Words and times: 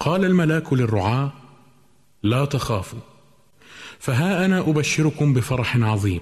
قال 0.00 0.24
الملاك 0.24 0.72
للرعاه 0.72 1.32
لا 2.22 2.44
تخافوا 2.44 2.98
فها 3.98 4.44
أنا 4.44 4.58
أبشركم 4.60 5.34
بفرح 5.34 5.76
عظيم 5.76 6.20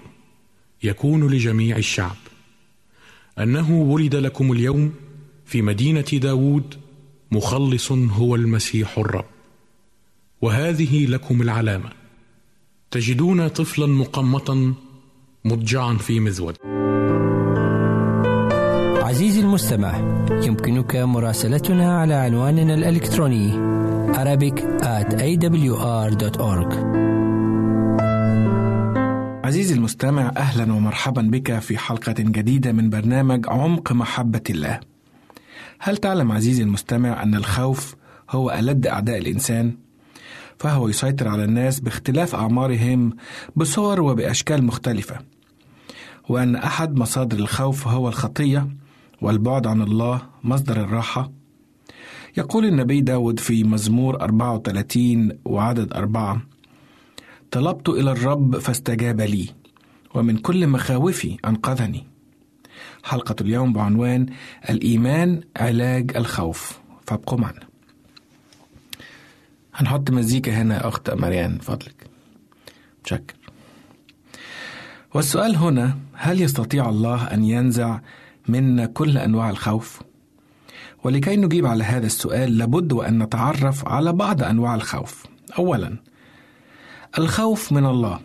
يكون 0.83 1.31
لجميع 1.31 1.77
الشعب. 1.77 2.17
أنه 3.39 3.73
ولد 3.73 4.15
لكم 4.17 4.53
اليوم 4.53 4.95
في 5.47 5.63
مدينة 5.63 6.01
داود 6.01 6.75
مخلص 7.31 7.93
هو 7.93 8.35
المسيح 8.35 8.99
الرب. 8.99 9.25
وهذه 10.41 11.07
لكم 11.07 11.43
العلامة. 11.43 11.91
تجدون 12.91 13.49
طفلا 13.49 13.87
مقمطا 13.87 14.75
مضجعا 15.45 15.95
في 15.95 16.21
مذود 16.21 16.57
المستمع. 19.49 19.99
يمكنك 20.31 20.97
مراسلتنا 20.97 22.01
على 22.01 22.15
عنواننا 22.15 22.75
الإلكتروني 22.75 23.53
Arabic 24.15 24.59
at 24.83 25.15
awr.org 25.15 26.75
عزيزي 29.45 29.75
المستمع 29.75 30.33
أهلا 30.37 30.73
ومرحبا 30.73 31.23
بك 31.23 31.59
في 31.59 31.79
حلقة 31.79 32.15
جديدة 32.19 32.73
من 32.73 32.91
برنامج 32.91 33.47
عمق 33.49 33.93
محبة 33.93 34.43
الله. 34.51 34.81
هل 35.79 35.97
تعلم 35.97 36.33
عزيزي 36.33 36.63
المستمع 36.63 37.23
أن 37.23 37.35
الخوف 37.35 37.95
هو 38.31 38.51
ألد 38.51 38.87
أعداء 38.87 39.19
الإنسان؟ 39.19 39.77
فهو 40.59 40.89
يسيطر 40.89 41.29
على 41.29 41.45
الناس 41.45 41.81
باختلاف 41.81 42.35
أعمارهم 42.35 43.17
بصور 43.57 44.01
وبأشكال 44.01 44.65
مختلفة. 44.65 45.17
وأن 46.29 46.57
أحد 46.57 46.97
مصادر 46.97 47.39
الخوف 47.39 47.89
هو 47.89 48.09
الخطية 48.09 48.69
والبعد 49.21 49.67
عن 49.67 49.83
الله 49.83 50.23
مصدر 50.45 50.81
الراحة. 50.85 51.31
يقول 52.37 52.65
النبي 52.65 53.01
داود 53.01 53.41
في 53.41 53.65
مزمور 53.65 54.21
34 54.21 55.39
وعدد 55.45 55.93
أربعة 55.93 56.43
طلبت 57.51 57.89
إلى 57.89 58.13
الرب 58.13 58.59
فاستجاب 58.59 59.21
لي 59.21 59.49
ومن 60.15 60.37
كل 60.37 60.67
مخاوفي 60.67 61.37
أنقذني. 61.45 62.07
حلقة 63.05 63.37
اليوم 63.41 63.73
بعنوان 63.73 64.27
الإيمان 64.71 65.41
علاج 65.57 66.17
الخوف. 66.17 66.79
فابقوا 67.07 67.39
معنا. 67.39 67.69
هنحط 69.75 70.11
مزيكا 70.11 70.63
هنا 70.63 70.75
يا 70.75 70.89
أخت 70.89 71.11
مريان 71.11 71.59
فضلك. 71.59 72.07
متشكر. 73.01 73.35
والسؤال 75.15 75.57
هنا 75.57 75.99
هل 76.15 76.43
يستطيع 76.43 76.89
الله 76.89 77.25
أن 77.25 77.45
ينزع 77.45 78.01
منا 78.51 78.87
كل 78.87 79.19
أنواع 79.19 79.51
الخوف؟ 79.51 80.03
ولكي 81.05 81.37
نجيب 81.37 81.67
على 81.67 81.85
هذا 81.85 82.07
السؤال 82.07 82.59
لابد 82.59 82.93
وأن 82.93 83.23
نتعرف 83.23 83.89
على 83.89 84.13
بعض 84.13 84.43
أنواع 84.43 84.75
الخوف. 84.75 85.27
أولا 85.59 85.97
الخوف 87.19 87.73
من 87.73 87.87
الله. 87.87 88.21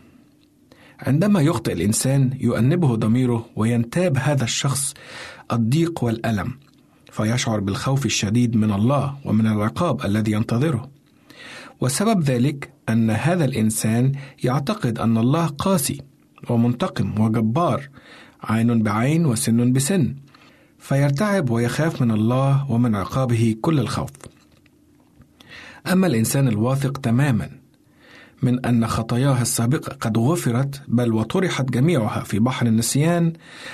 عندما 1.00 1.42
يخطئ 1.42 1.74
الإنسان 1.74 2.30
يؤنبه 2.40 2.96
ضميره 2.96 3.46
وينتاب 3.56 4.18
هذا 4.18 4.44
الشخص 4.44 4.94
الضيق 5.52 6.04
والألم 6.04 6.54
فيشعر 7.12 7.60
بالخوف 7.60 8.06
الشديد 8.06 8.56
من 8.56 8.72
الله 8.72 9.18
ومن 9.26 9.48
العقاب 9.48 10.06
الذي 10.06 10.32
ينتظره. 10.32 10.90
وسبب 11.82 12.24
ذلك 12.24 12.74
أن 12.90 13.10
هذا 13.10 13.46
الإنسان 13.46 14.12
يعتقد 14.44 15.00
أن 15.00 15.18
الله 15.18 15.48
قاسي 15.48 16.02
ومنتقم 16.50 17.22
وجبار 17.22 17.90
عين 18.44 18.84
بعين 18.84 19.26
وسن 19.26 19.74
بسن. 19.74 20.16
فيرتعب 20.80 21.50
ويخاف 21.50 22.02
من 22.02 22.12
الله 22.12 22.72
ومن 22.72 22.96
عقابه 22.96 23.56
كل 23.62 23.80
الخوف. 23.80 24.12
أما 25.92 26.08
الإنسان 26.08 26.48
الواثق 26.48 26.98
تماما 26.98 27.50
من 28.44 28.66
أن 28.66 28.88
خطاياه 28.88 29.42
السابقة 29.42 29.98
قد 30.02 30.18
غفرت 30.18 30.82
بل 30.88 31.14
وطرحت 31.14 31.66
جميعها 31.70 32.20
في 32.20 32.40
بحر 32.40 32.66
النسيان 32.66 33.34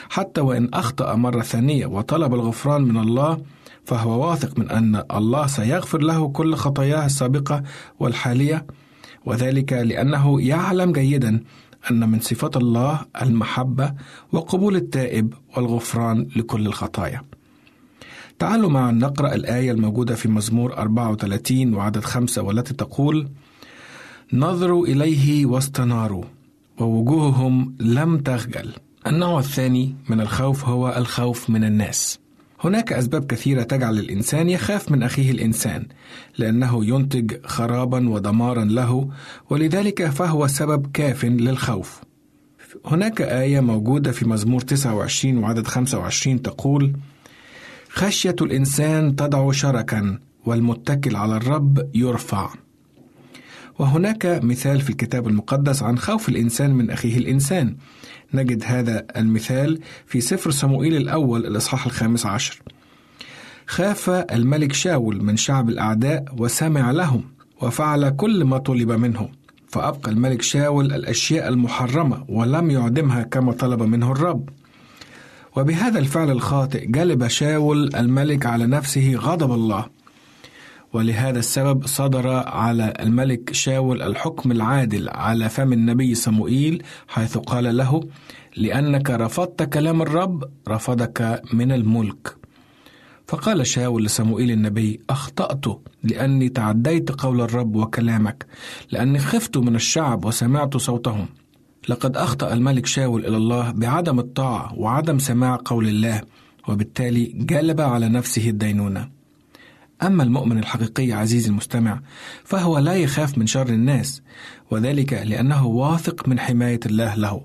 حتى 0.10 0.42
وإن 0.42 0.69
أخطأ 0.74 1.15
مرة 1.15 1.42
ثانية 1.42 1.86
وطلب 1.86 2.33
الغفران 2.33 2.81
من 2.81 2.98
الله 2.98 3.42
فهو 3.86 4.30
واثق 4.30 4.60
من 4.60 4.69
أن 4.69 5.04
الله 5.15 5.48
سيغفر 5.48 6.01
له 6.01 6.27
كل 6.27 6.56
خطاياه 6.56 7.06
السابقة 7.06 7.63
والحالية 8.00 8.65
وذلك 9.25 9.74
لأنه 9.74 10.42
يعلم 10.42 10.92
جيدا 10.92 11.44
أن 11.91 12.09
من 12.09 12.19
صفات 12.19 12.57
الله 12.57 13.05
المحبة 13.21 13.93
وقبول 14.31 14.75
التائب 14.75 15.33
والغفران 15.57 16.27
لكل 16.35 16.67
الخطايا. 16.67 17.21
تعالوا 18.39 18.69
معا 18.69 18.91
نقرأ 18.91 19.35
الآية 19.35 19.71
الموجودة 19.71 20.15
في 20.15 20.29
مزمور 20.29 20.77
34 20.77 21.73
وعدد 21.73 22.03
خمسة 22.03 22.41
والتي 22.41 22.73
تقول: 22.73 23.29
نظروا 24.33 24.87
إليه 24.87 25.45
واستناروا 25.45 26.23
ووجوههم 26.79 27.75
لم 27.79 28.17
تخجل. 28.17 28.73
النوع 29.07 29.39
الثاني 29.39 29.95
من 30.09 30.21
الخوف 30.21 30.65
هو 30.65 30.93
الخوف 30.97 31.49
من 31.49 31.63
الناس. 31.63 32.19
هناك 32.61 32.94
أسباب 32.94 33.25
كثيرة 33.25 33.63
تجعل 33.63 34.00
الإنسان 34.00 34.50
يخاف 34.50 34.91
من 34.91 35.03
أخيه 35.03 35.31
الإنسان، 35.31 35.85
لأنه 36.38 36.85
ينتج 36.85 37.45
خرابا 37.45 38.09
ودمارا 38.09 38.65
له، 38.65 39.09
ولذلك 39.50 40.09
فهو 40.09 40.47
سبب 40.47 40.88
كاف 40.94 41.25
للخوف. 41.25 42.01
هناك 42.85 43.21
آية 43.21 43.59
موجودة 43.59 44.11
في 44.11 44.27
مزمور 44.27 44.61
29 44.61 45.38
وعدد 45.38 45.67
25 45.67 46.41
تقول: 46.41 46.94
خشية 47.89 48.36
الإنسان 48.41 49.15
تضع 49.15 49.51
شركا 49.51 50.19
والمتكل 50.45 51.15
على 51.15 51.38
الرب 51.38 51.89
يرفع. 51.95 52.50
وهناك 53.79 54.39
مثال 54.43 54.81
في 54.81 54.89
الكتاب 54.89 55.27
المقدس 55.27 55.84
عن 55.84 55.98
خوف 55.98 56.29
الإنسان 56.29 56.72
من 56.72 56.89
أخيه 56.89 57.17
الإنسان 57.17 57.75
نجد 58.33 58.63
هذا 58.65 59.05
المثال 59.17 59.79
في 60.05 60.21
سفر 60.21 60.51
صموئيل 60.51 60.95
الأول 60.95 61.45
الإصحاح 61.45 61.86
الخامس 61.86 62.25
عشر. 62.25 62.62
خاف 63.67 64.09
الملك 64.09 64.74
شاول 64.74 65.24
من 65.24 65.38
شعب 65.38 65.69
الأعداء 65.69 66.25
وسمع 66.38 66.91
لهم 66.91 67.24
وفعل 67.62 68.09
كل 68.09 68.43
ما 68.43 68.57
طلب 68.57 68.91
منه. 68.91 69.29
فأبقى 69.67 70.12
الملك 70.12 70.41
شاول 70.41 70.93
الأشياء 70.93 71.48
المحرمة 71.48 72.25
ولم 72.29 72.71
يعدمها 72.71 73.24
كما 73.24 73.51
طلب 73.51 73.83
منه 73.83 74.12
الرب. 74.12 74.50
وبهذا 75.57 76.00
الفعل 76.00 76.31
الخاطئ 76.31 76.88
جلب 76.88 77.27
شاول 77.27 77.95
الملك 77.95 78.45
على 78.45 78.65
نفسه 78.65 79.15
غضب 79.15 79.51
الله. 79.51 79.86
ولهذا 80.93 81.39
السبب 81.39 81.86
صدر 81.86 82.27
على 82.29 82.93
الملك 83.00 83.53
شاول 83.53 84.01
الحكم 84.01 84.51
العادل 84.51 85.10
على 85.10 85.50
فم 85.50 85.74
النبي 85.74 86.15
صموئيل 86.15 86.84
حيث 87.08 87.38
قال 87.38 87.77
له 87.77 88.01
لأنك 88.58 89.10
رفضت 89.10 89.63
كلام 89.63 90.01
الرب 90.01 90.43
رفضك 90.67 91.41
من 91.53 91.72
الملك. 91.72 92.36
فقال 93.27 93.67
شاول 93.67 94.05
لصموئيل 94.05 94.51
النبي 94.51 95.00
أخطأت 95.10 95.65
لأني 96.03 96.50
تعديت 96.50 97.12
قول 97.12 97.41
الرب 97.41 97.75
وكلامك 97.75 98.46
لأني 98.91 99.19
خفت 99.19 99.58
من 99.58 99.75
الشعب 99.75 100.25
وسمعت 100.25 100.77
صوتهم. 100.77 101.27
لقد 101.89 102.17
أخطأ 102.17 102.53
الملك 102.53 102.86
شاول 102.86 103.25
إلى 103.25 103.38
الله 103.38 103.72
بعدم 103.72 104.19
الطاعة 104.19 104.79
وعدم 104.79 105.19
سماع 105.19 105.60
قول 105.65 105.88
الله 105.88 106.22
وبالتالي 106.67 107.25
جلب 107.36 107.81
على 107.81 108.10
نفسه 108.10 108.50
الدينونة. 108.50 109.18
أما 110.03 110.24
المؤمن 110.24 110.58
الحقيقي 110.58 111.12
عزيزي 111.12 111.50
المستمع 111.50 112.01
فهو 112.44 112.77
لا 112.77 112.96
يخاف 112.96 113.38
من 113.38 113.48
شر 113.48 113.70
الناس 113.70 114.22
وذلك 114.72 115.13
لأنه 115.13 115.65
واثق 115.65 116.27
من 116.27 116.39
حماية 116.39 116.79
الله 116.86 117.15
له. 117.15 117.41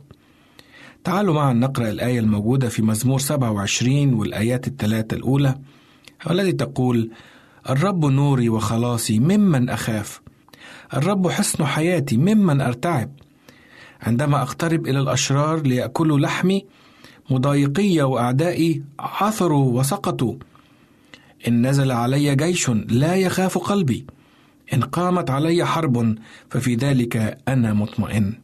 تعالوا 1.05 1.35
معا 1.35 1.53
نقرأ 1.53 1.91
الآية 1.91 2.21
الموجودة 2.21 2.69
في 2.69 2.83
مزمور 2.83 3.19
27 3.19 4.15
والآيات 4.15 4.67
الثلاثة 4.67 5.17
الأولى 5.17 5.59
والتي 6.27 6.53
تقول 6.53 7.11
الرب 7.71 8.05
نوري 8.05 8.49
وخلاصي 8.49 9.19
ممن 9.19 9.69
أخاف. 9.69 10.21
الرب 10.95 11.29
حصن 11.29 11.65
حياتي 11.65 12.17
ممن 12.17 12.61
أرتعب. 12.61 13.11
عندما 14.03 14.43
أقترب 14.43 14.87
إلى 14.87 15.01
الأشرار 15.01 15.63
ليأكلوا 15.63 16.19
لحمي 16.19 16.65
مضايقي 17.31 18.03
وأعدائي 18.03 18.83
عثروا 18.99 19.79
وسقطوا. 19.81 20.35
إن 21.49 21.67
نزل 21.67 21.91
علي 21.93 22.37
جيش 22.37 22.71
لا 22.71 23.15
يخاف 23.15 23.59
قلبي. 23.59 24.07
إن 24.75 24.83
قامت 24.83 25.31
علي 25.31 25.67
حرب 25.67 26.15
ففي 26.51 26.75
ذلك 26.75 27.39
أنا 27.49 27.73
مطمئن. 27.73 28.35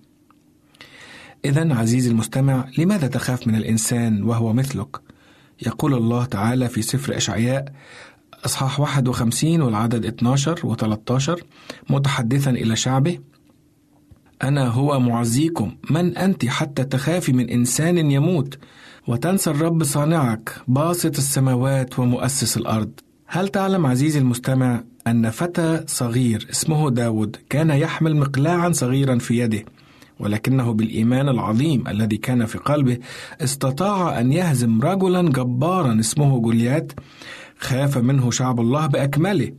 إذا 1.45 1.75
عزيزي 1.75 2.11
المستمع 2.11 2.69
لماذا 2.79 3.07
تخاف 3.07 3.47
من 3.47 3.55
الإنسان 3.55 4.23
وهو 4.23 4.53
مثلك؟ 4.53 5.01
يقول 5.67 5.95
الله 5.95 6.25
تعالى 6.25 6.69
في 6.69 6.83
سفر 6.83 7.17
إشعياء 7.17 7.73
أصحاح 8.45 8.81
51 8.81 9.61
والعدد 9.61 10.07
12 10.07 10.67
و 10.67 10.75
13 10.75 11.43
متحدثا 11.91 12.51
إلى 12.51 12.77
شعبه 12.77 13.19
أنا 14.43 14.69
هو 14.69 15.01
معزيكم 15.01 15.77
من 15.91 16.17
أنت 16.17 16.47
حتى 16.47 16.85
تخافي 16.85 17.33
من 17.33 17.51
إنسان 17.51 18.11
يموت؟ 18.11 18.59
وتنسى 19.09 19.51
الرب 19.51 19.85
صانعك 19.85 20.55
باسط 20.69 21.17
السماوات 21.17 21.99
ومؤسس 21.99 22.57
الأرض. 22.57 22.91
هل 23.27 23.49
تعلم 23.49 23.87
عزيزي 23.87 24.19
المستمع 24.19 24.83
أن 25.07 25.31
فتى 25.31 25.85
صغير 25.87 26.47
اسمه 26.51 26.91
داود 26.91 27.37
كان 27.51 27.71
يحمل 27.71 28.17
مقلاعا 28.17 28.73
صغيرا 28.73 29.19
في 29.19 29.39
يده 29.39 29.65
ولكنه 30.21 30.73
بالإيمان 30.73 31.29
العظيم 31.29 31.89
الذي 31.89 32.17
كان 32.17 32.47
في 32.47 32.59
قلبه 32.59 32.99
استطاع 33.41 34.21
أن 34.21 34.33
يهزم 34.33 34.81
رجلا 34.81 35.23
جبارا 35.23 36.01
اسمه 36.01 36.39
جوليات 36.41 36.93
خاف 37.59 37.99
منه 37.99 38.31
شعب 38.31 38.61
الله 38.61 38.87
بأكمله. 38.87 39.53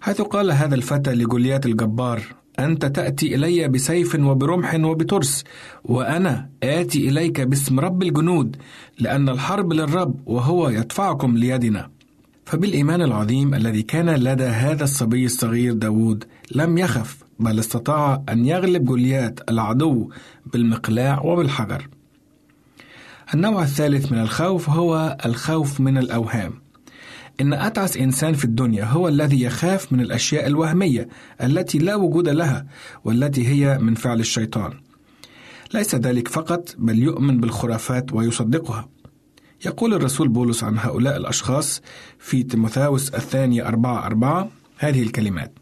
حيث 0.00 0.20
قال 0.20 0.50
هذا 0.50 0.74
الفتى 0.74 1.14
لجوليات 1.14 1.66
الجبار 1.66 2.22
أنت 2.58 2.86
تأتي 2.86 3.34
إلي 3.34 3.68
بسيف 3.68 4.14
وبرمح 4.14 4.74
وبترس 4.74 5.44
وأنا 5.84 6.48
آتي 6.62 7.08
إليك 7.08 7.40
باسم 7.40 7.80
رب 7.80 8.02
الجنود 8.02 8.56
لأن 8.98 9.28
الحرب 9.28 9.72
للرب 9.72 10.20
وهو 10.26 10.68
يدفعكم 10.68 11.36
ليدنا. 11.36 11.90
فبالإيمان 12.44 13.02
العظيم 13.02 13.54
الذي 13.54 13.82
كان 13.82 14.10
لدى 14.10 14.44
هذا 14.44 14.84
الصبي 14.84 15.24
الصغير 15.24 15.72
داود 15.72 16.24
لم 16.54 16.78
يخف 16.78 17.24
بل 17.40 17.58
استطاع 17.58 18.22
أن 18.28 18.46
يغلب 18.46 18.84
جوليات 18.84 19.40
العدو 19.50 20.10
بالمقلاع 20.52 21.22
وبالحجر. 21.22 21.88
النوع 23.34 23.62
الثالث 23.62 24.12
من 24.12 24.18
الخوف 24.18 24.70
هو 24.70 25.16
الخوف 25.26 25.80
من 25.80 25.98
الأوهام. 25.98 26.63
إن 27.40 27.52
أتعس 27.52 27.96
إنسان 27.96 28.34
في 28.34 28.44
الدنيا 28.44 28.84
هو 28.84 29.08
الذي 29.08 29.42
يخاف 29.42 29.92
من 29.92 30.00
الأشياء 30.00 30.46
الوهمية 30.46 31.08
التي 31.42 31.78
لا 31.78 31.94
وجود 31.94 32.28
لها 32.28 32.66
والتي 33.04 33.48
هي 33.48 33.78
من 33.78 33.94
فعل 33.94 34.20
الشيطان. 34.20 34.72
ليس 35.74 35.94
ذلك 35.94 36.28
فقط 36.28 36.74
بل 36.78 36.98
يؤمن 36.98 37.40
بالخرافات 37.40 38.12
ويصدقها. 38.12 38.88
يقول 39.66 39.94
الرسول 39.94 40.28
بولس 40.28 40.64
عن 40.64 40.78
هؤلاء 40.78 41.16
الأشخاص 41.16 41.82
في 42.18 42.42
تيموثاوس 42.42 43.14
الثانية 43.14 43.68
أربعة 43.68 44.06
أربعة 44.06 44.48
هذه 44.78 45.02
الكلمات 45.02 45.58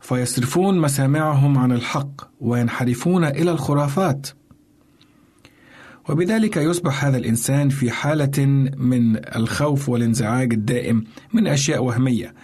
فيصرفون 0.00 0.80
مسامعهم 0.80 1.58
عن 1.58 1.72
الحق 1.72 2.10
وينحرفون 2.40 3.24
إلى 3.24 3.50
الخرافات 3.50 4.26
وبذلك 6.08 6.56
يصبح 6.56 7.04
هذا 7.04 7.16
الإنسان 7.16 7.68
في 7.68 7.90
حالة 7.90 8.46
من 8.76 9.16
الخوف 9.36 9.88
والانزعاج 9.88 10.52
الدائم 10.52 11.04
من 11.32 11.46
أشياء 11.46 11.84
وهمية 11.84 12.34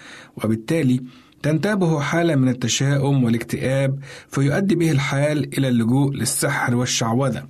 وبالتالي 0.45 1.03
تنتابه 1.43 2.01
حالة 2.01 2.35
من 2.35 2.49
التشاؤم 2.49 3.25
والاكتئاب 3.25 3.99
فيؤدي 4.31 4.75
به 4.75 4.91
الحال 4.91 5.59
إلى 5.59 5.69
اللجوء 5.69 6.13
للسحر 6.13 6.75
والشعوذة. 6.75 7.45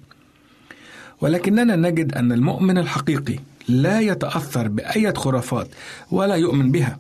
ولكننا 1.21 1.77
نجد 1.77 2.15
أن 2.15 2.33
المؤمن 2.33 2.79
الحقيقي 2.79 3.38
لا 3.69 4.00
يتأثر 4.00 4.69
بأية 4.69 5.12
خرافات 5.12 5.69
ولا 6.11 6.35
يؤمن 6.35 6.73
بها 6.73 6.99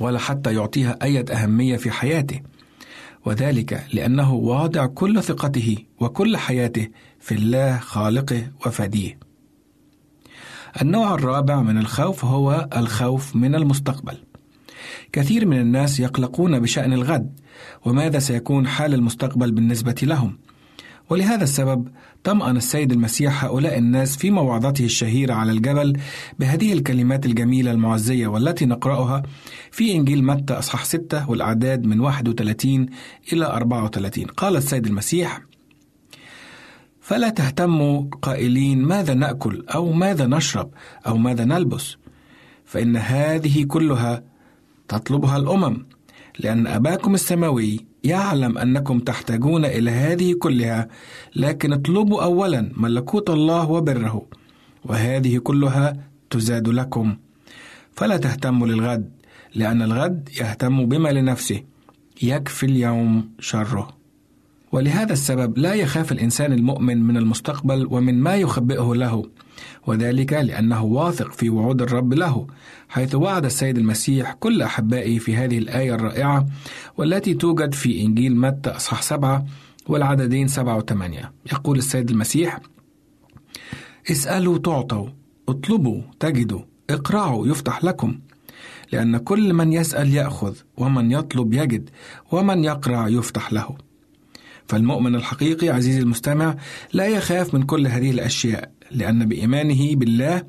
ولا 0.00 0.18
حتى 0.18 0.54
يعطيها 0.54 0.98
أي 1.02 1.24
أهمية 1.32 1.76
في 1.76 1.90
حياته. 1.90 2.40
وذلك 3.24 3.86
لأنه 3.92 4.34
واضع 4.34 4.86
كل 4.86 5.22
ثقته 5.22 5.76
وكل 6.00 6.36
حياته 6.36 6.88
في 7.24 7.34
الله 7.34 7.78
خالقه 7.78 8.50
وفديه. 8.66 9.18
النوع 10.82 11.14
الرابع 11.14 11.62
من 11.62 11.78
الخوف 11.78 12.24
هو 12.24 12.68
الخوف 12.76 13.36
من 13.36 13.54
المستقبل. 13.54 14.16
كثير 15.12 15.46
من 15.46 15.60
الناس 15.60 16.00
يقلقون 16.00 16.60
بشأن 16.60 16.92
الغد 16.92 17.40
وماذا 17.84 18.18
سيكون 18.18 18.66
حال 18.66 18.94
المستقبل 18.94 19.52
بالنسبة 19.52 19.94
لهم. 20.02 20.38
ولهذا 21.10 21.44
السبب 21.44 21.88
طمأن 22.24 22.56
السيد 22.56 22.92
المسيح 22.92 23.44
هؤلاء 23.44 23.78
الناس 23.78 24.16
في 24.16 24.30
موعظته 24.30 24.84
الشهيرة 24.84 25.34
على 25.34 25.52
الجبل 25.52 25.96
بهذه 26.38 26.72
الكلمات 26.72 27.26
الجميلة 27.26 27.70
المعزية 27.70 28.26
والتي 28.26 28.66
نقرأها 28.66 29.22
في 29.70 29.92
إنجيل 29.94 30.24
متى 30.24 30.54
أصحاح 30.54 30.84
6 30.84 31.30
والأعداد 31.30 31.86
من 31.86 32.00
31 32.00 32.86
إلى 33.32 33.46
34 33.46 34.24
قال 34.24 34.56
السيد 34.56 34.86
المسيح 34.86 35.40
فلا 37.04 37.28
تهتموا 37.28 38.04
قائلين 38.22 38.82
ماذا 38.82 39.14
نأكل 39.14 39.64
أو 39.74 39.92
ماذا 39.92 40.26
نشرب 40.26 40.70
أو 41.06 41.16
ماذا 41.16 41.44
نلبس. 41.44 41.96
فإن 42.64 42.96
هذه 42.96 43.64
كلها 43.64 44.22
تطلبها 44.88 45.36
الأمم 45.36 45.86
لأن 46.38 46.66
أباكم 46.66 47.14
السماوي 47.14 47.86
يعلم 48.04 48.58
أنكم 48.58 48.98
تحتاجون 48.98 49.64
إلى 49.64 49.90
هذه 49.90 50.34
كلها 50.34 50.88
لكن 51.36 51.72
اطلبوا 51.72 52.24
اولا 52.24 52.72
ملكوت 52.76 53.30
الله 53.30 53.70
وبره 53.70 54.26
وهذه 54.84 55.38
كلها 55.38 55.96
تزاد 56.30 56.68
لكم. 56.68 57.16
فلا 57.92 58.16
تهتموا 58.16 58.66
للغد 58.66 59.10
لأن 59.54 59.82
الغد 59.82 60.28
يهتم 60.40 60.86
بما 60.86 61.08
لنفسه 61.08 61.62
يكفي 62.22 62.66
اليوم 62.66 63.30
شره. 63.38 64.03
ولهذا 64.74 65.12
السبب 65.12 65.58
لا 65.58 65.74
يخاف 65.74 66.12
الإنسان 66.12 66.52
المؤمن 66.52 67.02
من 67.02 67.16
المستقبل 67.16 67.86
ومن 67.90 68.20
ما 68.20 68.36
يخبئه 68.36 68.94
له 68.94 69.22
وذلك 69.86 70.32
لأنه 70.32 70.84
واثق 70.84 71.32
في 71.32 71.50
وعود 71.50 71.82
الرب 71.82 72.14
له 72.14 72.46
حيث 72.88 73.14
وعد 73.14 73.44
السيد 73.44 73.78
المسيح 73.78 74.32
كل 74.32 74.62
أحبائه 74.62 75.18
في 75.18 75.36
هذه 75.36 75.58
الآية 75.58 75.94
الرائعة 75.94 76.46
والتي 76.96 77.34
توجد 77.34 77.74
في 77.74 78.02
إنجيل 78.02 78.36
متى 78.36 78.70
أصحاح 78.70 79.02
سبعة 79.02 79.46
والعددين 79.86 80.48
سبعة 80.48 80.76
وثمانية. 80.76 81.32
يقول 81.52 81.78
السيد 81.78 82.10
المسيح 82.10 82.60
اسألوا 84.10 84.58
تعطوا 84.58 85.08
اطلبوا 85.48 86.02
تجدوا 86.20 86.60
اقرعوا 86.90 87.46
يفتح 87.46 87.84
لكم 87.84 88.18
لأن 88.92 89.16
كل 89.16 89.54
من 89.54 89.72
يسأل 89.72 90.14
يأخذ 90.14 90.56
ومن 90.76 91.10
يطلب 91.12 91.54
يجد 91.54 91.90
ومن 92.32 92.64
يقرع 92.64 93.08
يفتح 93.08 93.52
له. 93.52 93.76
فالمؤمن 94.68 95.14
الحقيقي 95.14 95.68
عزيزي 95.68 96.00
المستمع 96.00 96.56
لا 96.92 97.06
يخاف 97.06 97.54
من 97.54 97.62
كل 97.62 97.86
هذه 97.86 98.10
الأشياء 98.10 98.70
لأن 98.90 99.28
بإيمانه 99.28 99.96
بالله 99.96 100.42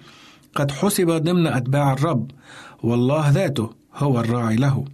قد 0.55 0.71
حسب 0.71 1.11
ضمن 1.11 1.47
أتباع 1.47 1.93
الرب 1.93 2.31
والله 2.83 3.29
ذاته 3.29 3.69
هو 3.95 4.19
الراعي 4.19 4.55
له. 4.55 4.85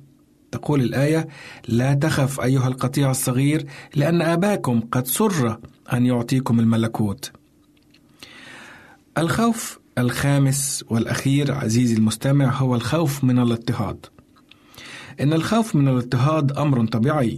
تقول 0.52 0.82
الآية 0.82 1.28
لا 1.68 1.94
تخف 1.94 2.42
أيها 2.42 2.68
القطيع 2.68 3.12
الصغير 3.12 3.66
لأن 3.96 4.22
آباكم 4.22 4.80
قد 4.92 5.08
سر 5.08 5.58
أن 5.94 6.06
يعطيكم 6.06 6.60
الملكوت. 6.60 7.32
الخوف 9.18 9.80
الخامس 9.98 10.84
والأخير 10.90 11.52
عزيزي 11.52 11.96
المستمع 11.96 12.54
هو 12.54 12.76
الخوف 12.76 13.24
من 13.24 13.40
الاضطهاد. 13.40 14.06
إن 15.22 15.34
الخوف 15.34 15.76
من 15.76 15.88
الاضطهاد 15.88 16.52
أمر 16.52 16.86
طبيعي. 16.86 17.38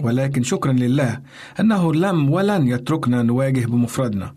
ولكن 0.00 0.42
شكرا 0.42 0.72
لله 0.72 1.20
أنه 1.60 1.94
لم 1.94 2.30
ولن 2.30 2.68
يتركنا 2.68 3.22
نواجه 3.22 3.66
بمفردنا. 3.66 4.34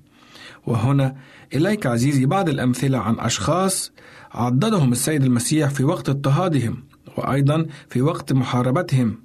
وهنا 0.68 1.16
إليك 1.54 1.86
عزيزي 1.86 2.26
بعض 2.26 2.50
الأمثلة 2.50 2.98
عن 2.98 3.20
أشخاص 3.20 3.92
عضدهم 4.32 4.92
السيد 4.92 5.24
المسيح 5.24 5.70
في 5.70 5.84
وقت 5.84 6.10
اضطهادهم 6.10 6.84
وأيضا 7.18 7.66
في 7.90 8.02
وقت 8.02 8.34
محاربتهم. 8.34 9.18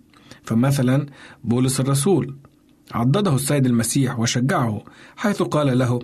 فمثلا 0.42 1.06
بولس 1.44 1.80
الرسول 1.80 2.36
عضده 2.92 3.34
السيد 3.34 3.66
المسيح 3.66 4.18
وشجعه 4.18 4.84
حيث 5.16 5.42
قال 5.42 5.78
له 5.78 5.98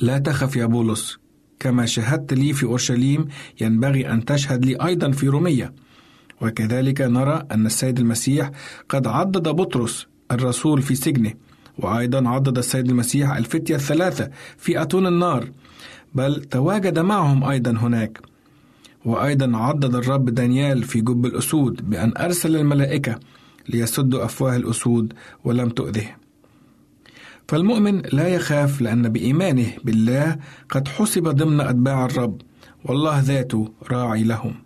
لا 0.00 0.18
تخف 0.18 0.56
يا 0.56 0.66
بولس 0.66 1.18
كما 1.60 1.86
شهدت 1.86 2.34
لي 2.34 2.52
في 2.52 2.66
أورشليم 2.66 3.28
ينبغي 3.60 4.10
أن 4.10 4.24
تشهد 4.24 4.64
لي 4.64 4.76
أيضا 4.86 5.10
في 5.10 5.28
رومية. 5.28 5.72
وكذلك 6.42 7.00
نرى 7.00 7.46
أن 7.52 7.66
السيد 7.66 7.98
المسيح 7.98 8.50
قد 8.88 9.06
عضد 9.06 9.48
بطرس 9.48 10.06
الرسول 10.32 10.82
في 10.82 10.94
سجنه 10.94 11.32
وأيضا 11.78 12.28
عضد 12.28 12.58
السيد 12.58 12.88
المسيح 12.88 13.36
الفتية 13.36 13.74
الثلاثة 13.74 14.30
في 14.56 14.82
أتون 14.82 15.06
النار 15.06 15.50
بل 16.14 16.44
تواجد 16.44 16.98
معهم 16.98 17.44
أيضا 17.44 17.70
هناك. 17.70 18.20
وأيضا 19.04 19.56
عضد 19.56 19.94
الرب 19.94 20.24
دانيال 20.24 20.82
في 20.82 21.00
جب 21.00 21.26
الأسود 21.26 21.90
بأن 21.90 22.12
أرسل 22.18 22.56
الملائكة 22.56 23.18
ليسدوا 23.68 24.24
أفواه 24.24 24.56
الأسود 24.56 25.12
ولم 25.44 25.68
تؤذه. 25.68 26.06
فالمؤمن 27.48 28.02
لا 28.12 28.28
يخاف 28.28 28.80
لأن 28.80 29.08
بإيمانه 29.08 29.72
بالله 29.84 30.36
قد 30.70 30.88
حسب 30.88 31.28
ضمن 31.28 31.60
أتباع 31.60 32.04
الرب 32.04 32.40
والله 32.84 33.20
ذاته 33.20 33.72
راعي 33.90 34.22
لهم. 34.22 34.65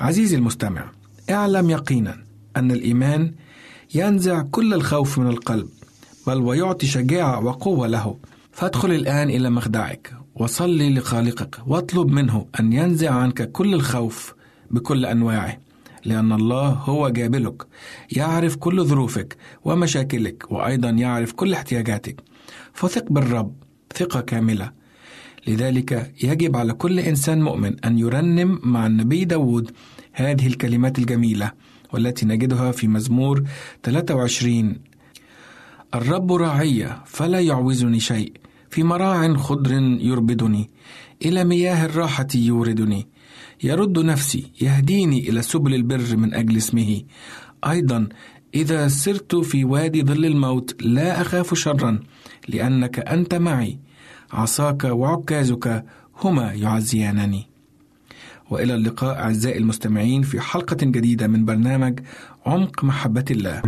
عزيزي 0.00 0.36
المستمع 0.36 0.90
اعلم 1.30 1.70
يقينا 1.70 2.24
أن 2.56 2.70
الإيمان 2.70 3.34
ينزع 3.94 4.42
كل 4.42 4.74
الخوف 4.74 5.18
من 5.18 5.26
القلب 5.26 5.68
بل 6.26 6.36
ويعطي 6.36 6.86
شجاعة 6.86 7.44
وقوة 7.44 7.86
له. 7.86 8.16
فادخل 8.52 8.90
الآن 8.90 9.30
إلى 9.30 9.50
مخدعك 9.50 10.12
وصلي 10.34 10.94
لخالقك 10.94 11.58
واطلب 11.66 12.08
منه 12.08 12.46
أن 12.60 12.72
ينزع 12.72 13.10
عنك 13.14 13.52
كل 13.52 13.74
الخوف 13.74 14.34
بكل 14.70 15.06
أنواعه 15.06 15.58
لأن 16.04 16.32
الله 16.32 16.68
هو 16.68 17.08
جابلك 17.08 17.66
يعرف 18.12 18.56
كل 18.56 18.84
ظروفك 18.84 19.36
ومشاكلك 19.64 20.52
وأيضا 20.52 20.90
يعرف 20.90 21.32
كل 21.32 21.52
احتياجاتك. 21.52 22.20
فثق 22.72 23.04
بالرب 23.12 23.54
ثقة 23.96 24.20
كاملة. 24.20 24.77
لذلك 25.48 26.12
يجب 26.22 26.56
على 26.56 26.72
كل 26.72 26.98
إنسان 26.98 27.42
مؤمن 27.42 27.84
أن 27.84 27.98
يرنم 27.98 28.60
مع 28.62 28.86
النبي 28.86 29.24
داود 29.24 29.70
هذه 30.12 30.46
الكلمات 30.46 30.98
الجميلة 30.98 31.52
والتي 31.92 32.26
نجدها 32.26 32.72
في 32.72 32.88
مزمور 32.88 33.44
23 33.82 34.76
الرب 35.94 36.32
راعي 36.32 36.96
فلا 37.06 37.40
يعوزني 37.40 38.00
شيء. 38.00 38.32
في 38.70 38.82
مراع 38.82 39.34
خضر 39.34 39.72
يربدني. 40.00 40.70
إلى 41.24 41.44
مياه 41.44 41.84
الراحة 41.84 42.26
يوردني. 42.34 43.06
يرد 43.62 43.98
نفسي 43.98 44.52
يهديني 44.60 45.28
إلى 45.28 45.42
سبل 45.42 45.74
البر 45.74 46.16
من 46.16 46.34
أجل 46.34 46.56
اسمه. 46.56 47.02
أيضا 47.66 48.08
إذا 48.54 48.88
سرت 48.88 49.36
في 49.36 49.64
وادي 49.64 50.02
ظل 50.02 50.24
الموت 50.24 50.82
لا 50.82 51.20
أخاف 51.20 51.54
شرا 51.54 52.00
لأنك 52.48 52.98
أنت 52.98 53.34
معي. 53.34 53.78
عصاك 54.32 54.84
وعكازك 54.84 55.84
هما 56.22 56.52
يعزيانني 56.52 57.46
وإلى 58.50 58.74
اللقاء 58.74 59.18
أعزائي 59.18 59.58
المستمعين 59.58 60.22
في 60.22 60.40
حلقة 60.40 60.76
جديدة 60.82 61.26
من 61.26 61.44
برنامج 61.44 62.00
عمق 62.46 62.84
محبة 62.84 63.24
الله. 63.30 63.62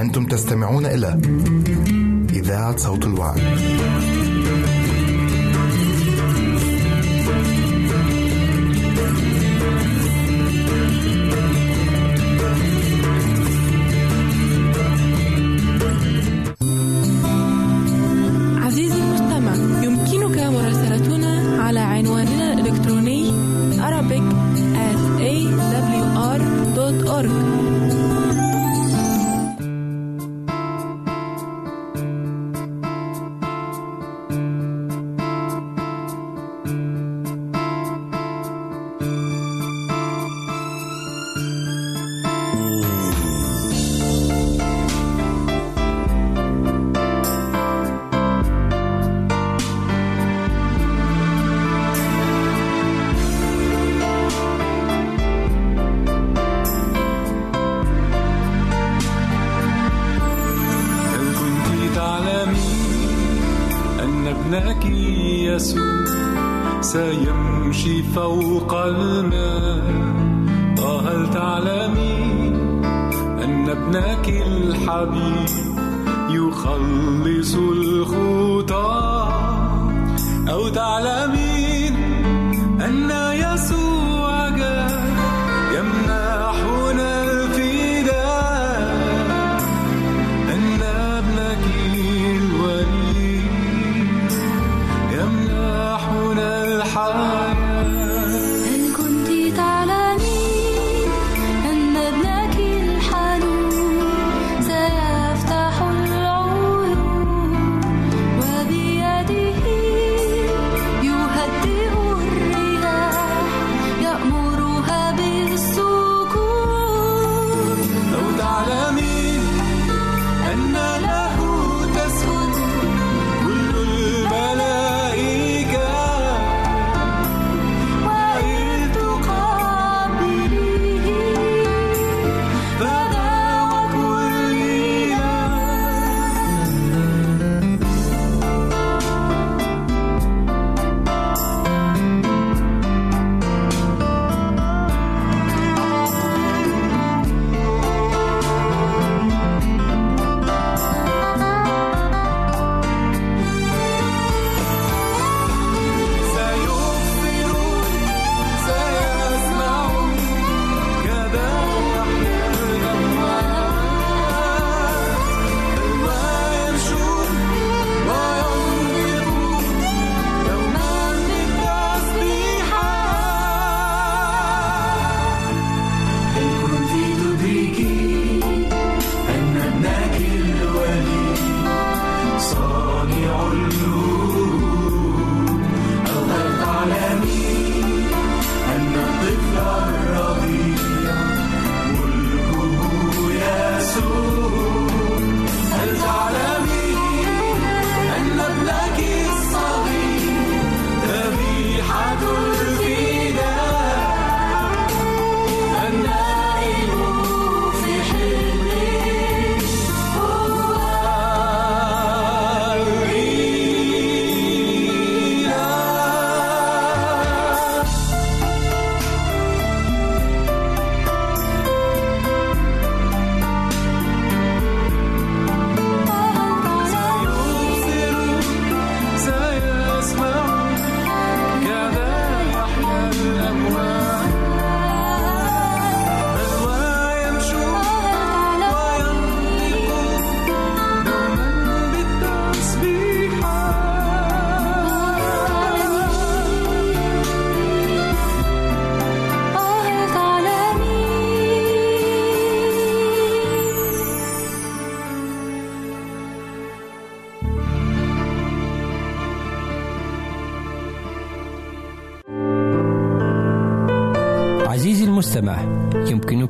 أنتم 0.00 0.26
تستمعون 0.26 0.86
إلى 0.86 1.20
إذاعة 2.32 2.76
صوت 2.76 3.06
الوعي. 3.06 3.40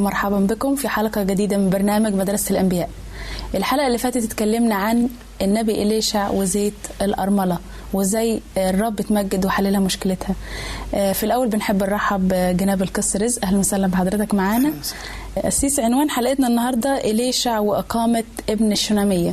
أهلا 0.00 0.08
ومرحبا 0.08 0.38
بكم 0.38 0.74
في 0.74 0.88
حلقة 0.88 1.22
جديدة 1.22 1.56
من 1.56 1.70
برنامج 1.70 2.14
مدرسة 2.14 2.50
الأنبياء. 2.50 2.90
الحلقة 3.54 3.86
اللي 3.86 3.98
فاتت 3.98 4.24
اتكلمنا 4.24 4.74
عن 4.74 5.08
النبي 5.42 5.82
إليشع 5.82 6.30
وزيت 6.30 6.74
الأرملة 7.02 7.58
وإزاي 7.92 8.40
الرب 8.56 9.00
اتمجد 9.00 9.46
وحللها 9.46 9.80
مشكلتها. 9.80 10.34
آه، 10.94 11.12
في 11.12 11.24
الأول 11.24 11.48
بنحب 11.48 11.82
نرحب 11.82 12.28
بجناب 12.28 12.82
القس 12.82 13.16
رزق. 13.16 13.44
أهلا 13.44 13.58
وسهلا 13.58 13.86
بحضرتك 13.86 14.34
معانا. 14.34 14.72
أسيس 15.36 15.80
عنوان 15.80 16.10
حلقتنا 16.10 16.46
النهاردة 16.46 16.96
إليشع 16.96 17.58
وإقامة 17.58 18.24
ابن 18.48 18.72
الشنامية. 18.72 19.32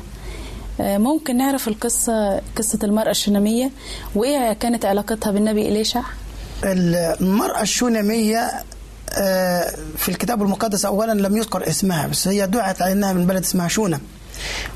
آه، 0.82 0.98
ممكن 0.98 1.38
نعرف 1.38 1.68
القصة 1.68 2.42
قصة 2.56 2.80
المرأة 2.84 3.12
الشنامية 3.12 3.72
وإيه 4.16 4.54
كانت 4.54 4.86
علاقتها 4.86 5.32
بالنبي 5.32 5.68
إليشع؟ 5.70 6.02
المرأة 6.64 7.62
الشونامية 7.62 8.38
آه، 8.38 8.64
في 9.98 10.10
الكتاب 10.10 10.42
المقدس 10.42 10.86
أولا 10.86 11.12
لم 11.12 11.38
يذكر 11.38 11.68
اسمها 11.70 12.08
بس 12.08 12.28
هي 12.28 12.48
دعت 12.48 12.82
على 12.82 12.92
أنها 12.92 13.14
من 13.14 13.26
بلد 13.26 13.44
اسمها 13.44 13.68
شونم 13.68 14.00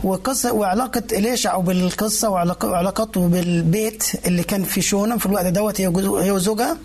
وقصة 0.03 0.53
وعلاقة 0.53 1.03
إليشع 1.11 1.57
بالقصة 1.57 2.29
وعلاق- 2.29 2.65
وعلاقته 2.65 3.27
بالبيت 3.27 4.03
اللي 4.25 4.43
كان 4.43 4.63
في 4.63 4.81
شونم 4.81 5.17
في 5.17 5.25
الوقت 5.25 5.45
دوت 5.45 5.81
هي 5.81 5.87
وزوجها. 5.87 6.77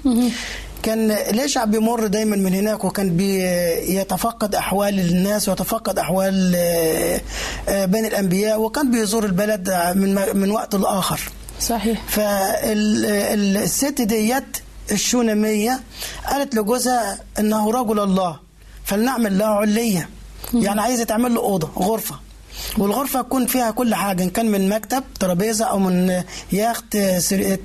كان 0.83 1.11
إليشع 1.11 1.65
بيمر 1.65 2.07
دايما 2.07 2.37
من 2.37 2.55
هناك 2.55 2.85
وكان 2.85 3.17
بيتفقد 3.17 4.55
أحوال 4.55 5.01
الناس 5.01 5.49
ويتفقد 5.49 5.99
أحوال 5.99 6.53
آه، 6.57 7.21
آه، 7.69 7.85
بين 7.85 8.05
الأنبياء 8.07 8.61
وكان 8.61 8.91
بيزور 8.91 9.25
البلد 9.25 9.71
من 9.95 10.15
من 10.35 10.51
وقت 10.51 10.75
لآخر. 10.75 11.21
صحيح. 11.61 12.03
فالست 12.09 14.01
ديت 14.03 14.57
الشونمية 14.93 15.81
قالت 16.27 16.55
لجوزها 16.55 17.19
إنه 17.39 17.71
رجل 17.71 18.01
الله 18.01 18.37
فلنعمل 18.85 19.39
له 19.39 19.45
علية. 19.47 20.09
يعني 20.55 20.81
عايزة 20.81 21.05
تعمل 21.05 21.35
له 21.35 21.41
أوضة 21.41 21.71
غرفة. 21.79 22.15
والغرفة 22.79 23.23
تكون 23.23 23.47
فيها 23.47 23.71
كل 23.71 23.95
حاجة 23.95 24.23
إن 24.23 24.31
كان 24.31 24.47
من 24.51 24.69
مكتب 24.69 25.05
ترابيزة 25.21 25.65
أو 25.65 25.79
من 25.79 26.23
يخت 26.53 26.97
سري- 27.19 27.59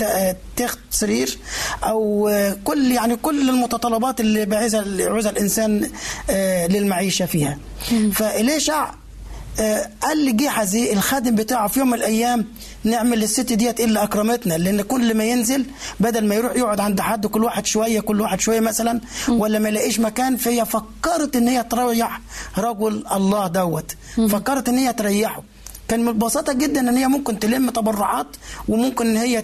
تخت 0.58 0.80
سرير 0.92 1.38
أو 1.84 2.32
كل 2.64 2.92
يعني 2.92 3.16
كل 3.16 3.50
المتطلبات 3.50 4.20
اللي 4.20 4.48
يعوزها 5.04 5.32
الإنسان 5.32 5.90
آه، 6.30 6.68
للمعيشة 6.68 7.26
فيها. 7.26 7.58
فإليشع 8.14 8.92
آه، 9.60 9.90
قال 10.02 10.26
لجيحزي 10.26 10.94
الخادم 10.94 11.36
بتاعه 11.36 11.68
في 11.68 11.80
يوم 11.80 11.88
من 11.88 11.94
الأيام 11.94 12.46
نعمل 12.84 13.20
للست 13.20 13.54
ديت 13.54 13.80
إلا 13.80 14.04
أكرمتنا 14.04 14.54
لأن 14.54 14.82
كل 14.82 15.14
ما 15.18 15.24
ينزل 15.24 15.66
بدل 16.00 16.28
ما 16.28 16.36
يروح 16.36 16.56
يقعد 16.56 16.80
عند 16.80 17.02
حد 17.02 17.26
كل 17.28 17.44
واحد 17.44 17.66
شوية 17.66 18.00
كل 18.00 18.22
واحد 18.22 18.40
شوية 18.40 18.60
مثلا 18.60 19.02
ولا 19.30 19.60
ما 19.60 19.70
يلاقيش 19.70 20.00
مكان 20.00 20.38
فهي 20.38 20.66
فكرت 20.66 21.36
إن 21.36 21.48
هي 21.48 21.64
تريح 21.64 22.22
رجل 22.58 23.04
الله 23.12 23.48
دوت. 23.48 23.92
فكرت 24.30 24.70
إن 24.70 24.78
هي 24.78 24.94
تريحه. 24.94 25.44
كان 25.88 26.00
من 26.02 26.08
البساطة 26.08 26.54
جدا 26.54 26.80
إن 26.80 26.98
هي 26.98 27.08
ممكن 27.08 27.40
تلم 27.40 27.70
تبرعات 27.70 28.28
وممكن 28.68 29.08
إن 29.08 29.18
هي 29.18 29.42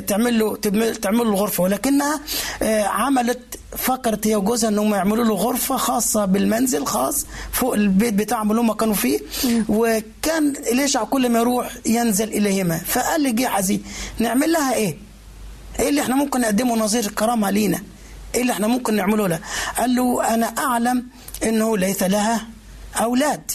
تعمل 0.00 0.38
له 0.38 0.56
تعمل 1.02 1.26
له 1.26 1.34
غرفة 1.34 1.62
ولكنها 1.62 2.20
آه، 2.62 2.82
عملت 2.82 3.58
فكرت 3.76 4.26
هي 4.26 4.36
وجوزها 4.36 4.70
انهم 4.70 4.94
يعملوا 4.94 5.24
له 5.24 5.34
غرفة 5.34 5.76
خاصة 5.76 6.24
بالمنزل 6.24 6.86
خاص 6.86 7.26
فوق 7.52 7.74
البيت 7.74 8.14
بتاعهم 8.14 8.50
اللي 8.50 8.60
هم 8.62 8.72
كانوا 8.72 8.94
فيه 8.94 9.20
وكان 9.68 10.52
إليشع 10.72 11.04
كل 11.04 11.28
ما 11.28 11.38
يروح 11.38 11.70
ينزل 11.86 12.28
إليهما 12.28 12.78
فقال 12.78 13.22
لجيحزي 13.22 13.80
نعمل 14.18 14.52
لها 14.52 14.74
إيه؟ 14.74 14.96
إيه 15.80 15.88
اللي 15.88 16.00
إحنا 16.00 16.14
ممكن 16.14 16.40
نقدمه 16.40 16.76
نظير 16.76 17.04
الكرامة 17.06 17.50
لينا؟ 17.50 17.82
إيه 18.34 18.40
اللي 18.42 18.52
إحنا 18.52 18.66
ممكن 18.66 18.94
نعمله 18.96 19.28
لها؟ 19.28 19.40
قال 19.78 19.94
له 19.94 20.34
أنا 20.34 20.46
أعلم 20.46 21.06
إنه 21.42 21.78
ليس 21.78 22.02
لها 22.02 22.46
أولاد 23.00 23.50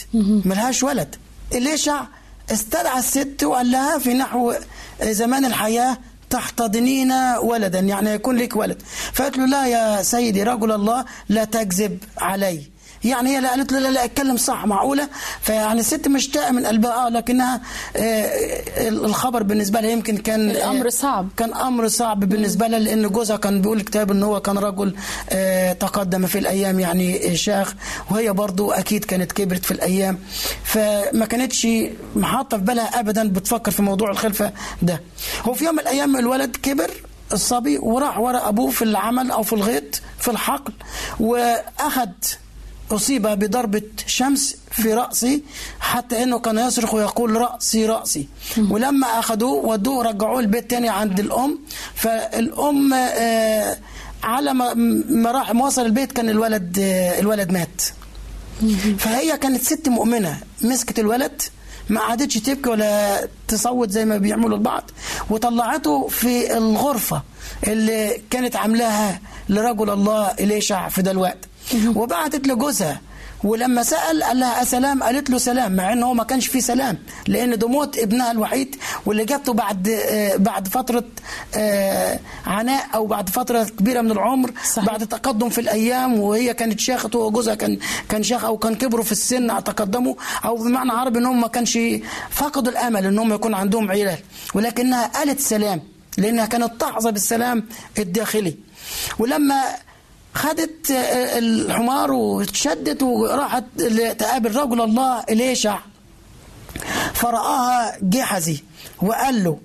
ملهاش 0.46 0.84
ولد. 0.84 1.16
إليشع 1.54 2.04
استدعى 2.52 3.00
الست 3.00 3.44
وقال 3.44 3.72
لها 3.72 4.00
في 4.00 4.14
نحو 4.14 4.54
زمان 5.02 5.46
الحياة 5.46 5.98
تحتضنين 6.30 7.12
ولدا 7.44 7.80
يعني 7.80 8.10
يكون 8.10 8.36
لك 8.38 8.56
ولد. 8.56 8.82
فقالت 9.14 9.38
له 9.38 9.46
لا 9.46 9.68
يا 9.68 10.04
سيدي 10.04 10.44
رجل 10.44 10.72
الله 10.72 11.06
لا 11.30 11.44
تكذب 11.44 11.98
علي. 12.18 12.73
يعني 13.06 13.30
هي 13.36 13.42
لا 13.42 13.50
قالت 13.50 13.72
له 13.72 13.80
لا 13.80 13.88
لا 13.92 14.06
اتكلم 14.06 14.38
صح 14.38 14.66
معقولة؟ 14.66 15.10
فيعني 15.42 15.80
الست 15.80 16.08
مشتاقه 16.08 16.52
من 16.52 16.66
قلبها 16.66 17.06
آه 17.06 17.10
لكنها 17.10 17.62
آه 17.96 18.90
الخبر 18.90 19.44
بالنسبة 19.44 19.82
لها 19.82 19.90
يمكن 19.92 20.18
كان 20.18 20.50
آه 20.50 20.90
صعب. 20.90 21.30
كان 21.38 21.54
أمر 21.54 21.88
صعب 21.88 22.20
بالنسبة 22.20 22.68
لها 22.68 22.80
لأن 22.80 23.08
جوزها 23.08 23.38
كان 23.38 23.62
بيقول 23.62 23.78
الكتاب 23.78 24.12
إن 24.12 24.24
هو 24.24 24.40
كان 24.42 24.58
رجل 24.58 24.96
آه 25.30 25.74
تقدم 25.74 26.26
في 26.28 26.40
الأيام 26.40 26.80
يعني 26.80 27.36
شاخ 27.36 27.74
وهي 28.12 28.34
برضو 28.34 28.72
أكيد 28.72 29.06
كانت 29.06 29.32
كبرت 29.32 29.66
في 29.66 29.72
الأيام. 29.72 30.20
فما 30.64 31.26
كانتش 31.26 31.68
محاطة 32.16 32.58
في 32.58 32.64
بالها 32.64 33.00
ابدا 33.00 33.30
بتفكر 33.30 33.72
في 33.72 33.82
موضوع 33.82 34.12
الخلفة 34.12 34.52
ده. 34.82 35.02
هو 35.44 35.54
في 35.54 35.66
يوم 35.66 35.74
من 35.76 35.80
الأيام 35.82 36.18
الولد 36.18 36.56
كبر 36.56 36.92
الصبي 37.34 37.78
وراح 37.78 38.20
ورا 38.20 38.48
أبوه 38.50 38.70
في 38.72 38.82
العمل 38.82 39.32
أو 39.32 39.44
في 39.44 39.54
الغيط 39.54 40.02
في 40.20 40.32
الحقل 40.32 40.74
واخد 41.20 42.12
أصيب 42.92 43.28
بضربة 43.28 43.82
شمس 44.08 44.58
في 44.72 44.94
رأسي 44.94 45.44
حتى 45.80 46.24
أنه 46.24 46.40
كان 46.40 46.58
يصرخ 46.58 46.94
ويقول 46.94 47.36
رأسي 47.36 47.86
رأسي. 47.86 48.28
ولما 48.70 49.08
أخذوه 49.20 49.66
ودوه 49.66 50.04
رجعوه 50.04 50.40
البيت 50.40 50.70
تاني 50.70 50.90
عند 50.90 51.20
الأم. 51.20 51.60
فالأم 51.96 52.94
آه، 52.94 53.78
على 54.24 54.54
ما 55.10 55.32
راح 55.32 55.56
وصل 55.56 55.86
البيت 55.86 56.12
كان 56.12 56.30
الولد 56.30 56.80
آه، 56.80 57.20
الولد 57.20 57.52
مات. 57.52 57.82
فهي 58.98 59.38
كانت 59.38 59.64
ست 59.64 59.90
مؤمنة. 59.90 60.40
مسكت 60.62 61.00
الولد 61.00 61.42
ما 61.90 62.02
قعدتش 62.02 62.34
تبكي 62.34 62.70
ولا 62.70 63.28
تصوت 63.48 63.90
زي 63.92 64.06
ما 64.06 64.18
بيعملوا 64.18 64.58
البعض. 64.58 64.92
وطلعته 65.30 66.08
في 66.08 66.58
الغرفة 66.58 67.22
اللي 67.68 68.22
كانت 68.30 68.56
عاملاها 68.56 69.22
لرجل 69.50 69.90
الله 69.90 70.28
إليشع 70.28 70.90
في 70.90 71.02
ده 71.02 71.12
الوقت 71.12 71.38
وبعتت 71.96 72.48
لجوزها 72.48 73.02
ولما 73.44 73.84
سأل 73.84 74.24
قال 74.24 74.40
لها 74.40 74.62
أسلام 74.62 75.04
قالت 75.04 75.30
له 75.30 75.38
سلام 75.38 75.76
مع 75.76 75.94
إن 75.94 76.04
هو 76.04 76.14
ما 76.14 76.24
كانش 76.24 76.48
فيه 76.48 76.60
سلام 76.60 76.98
لأن 77.28 77.58
ده 77.58 77.68
موت 77.68 77.98
ابنها 77.98 78.32
الوحيد 78.32 78.76
واللي 79.06 79.26
جابته 79.26 79.54
بعد 79.54 79.88
آه، 79.90 80.36
بعد 80.36 80.68
فترة 80.68 81.04
آه، 81.56 82.20
عناء 82.46 82.86
أو 82.96 83.06
بعد 83.08 83.30
فترة 83.30 83.64
كبيرة 83.64 84.02
من 84.02 84.12
العمر 84.12 84.52
صحيح. 84.74 84.86
بعد 84.86 85.08
تقدم 85.08 85.50
في 85.50 85.62
الأيام 85.62 86.20
وهي 86.20 86.54
كانت 86.54 86.80
شيخة 86.80 87.10
وجوزها 87.20 87.56
كان 87.56 87.78
كان 88.10 88.24
شيخ 88.24 88.44
أو 88.46 88.58
كان 88.58 88.76
كبروا 88.76 89.04
في 89.04 89.12
السن 89.12 89.64
تقدموا 89.64 90.16
أو 90.46 90.56
بمعنى 90.58 90.92
عربي 90.92 91.20
إنهم 91.20 91.42
ما 91.42 91.48
كانش 91.48 91.80
فقدوا 92.30 92.72
الأمل 92.72 93.06
إنهم 93.06 93.34
يكون 93.34 93.54
عندهم 93.54 93.92
عيال 93.92 94.18
ولكنها 94.54 95.08
قالت 95.08 95.40
سلام 95.40 95.82
لأنها 96.18 96.46
كانت 96.46 96.82
تحظى 96.82 97.12
بالسلام 97.12 97.64
الداخلي. 98.00 98.56
ولما 99.20 99.62
خدت 100.34 100.92
آه، 100.92 101.38
الحمار 101.40 102.12
وتشدت 102.12 103.04
وراحت 103.04 103.64
تقابل 104.20 104.56
رجل 104.56 104.82
الله 104.82 105.24
إليشع. 105.30 105.80
فرآها 107.14 107.98
جحزي 108.02 108.64
وقال 109.02 109.44
له 109.44 109.58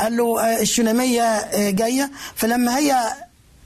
قال 0.00 0.16
له 0.16 0.40
آه، 0.40 0.60
الشنامية 0.60 1.22
آه، 1.22 1.70
جاية. 1.70 2.10
فلما 2.34 2.78
هي 2.78 3.12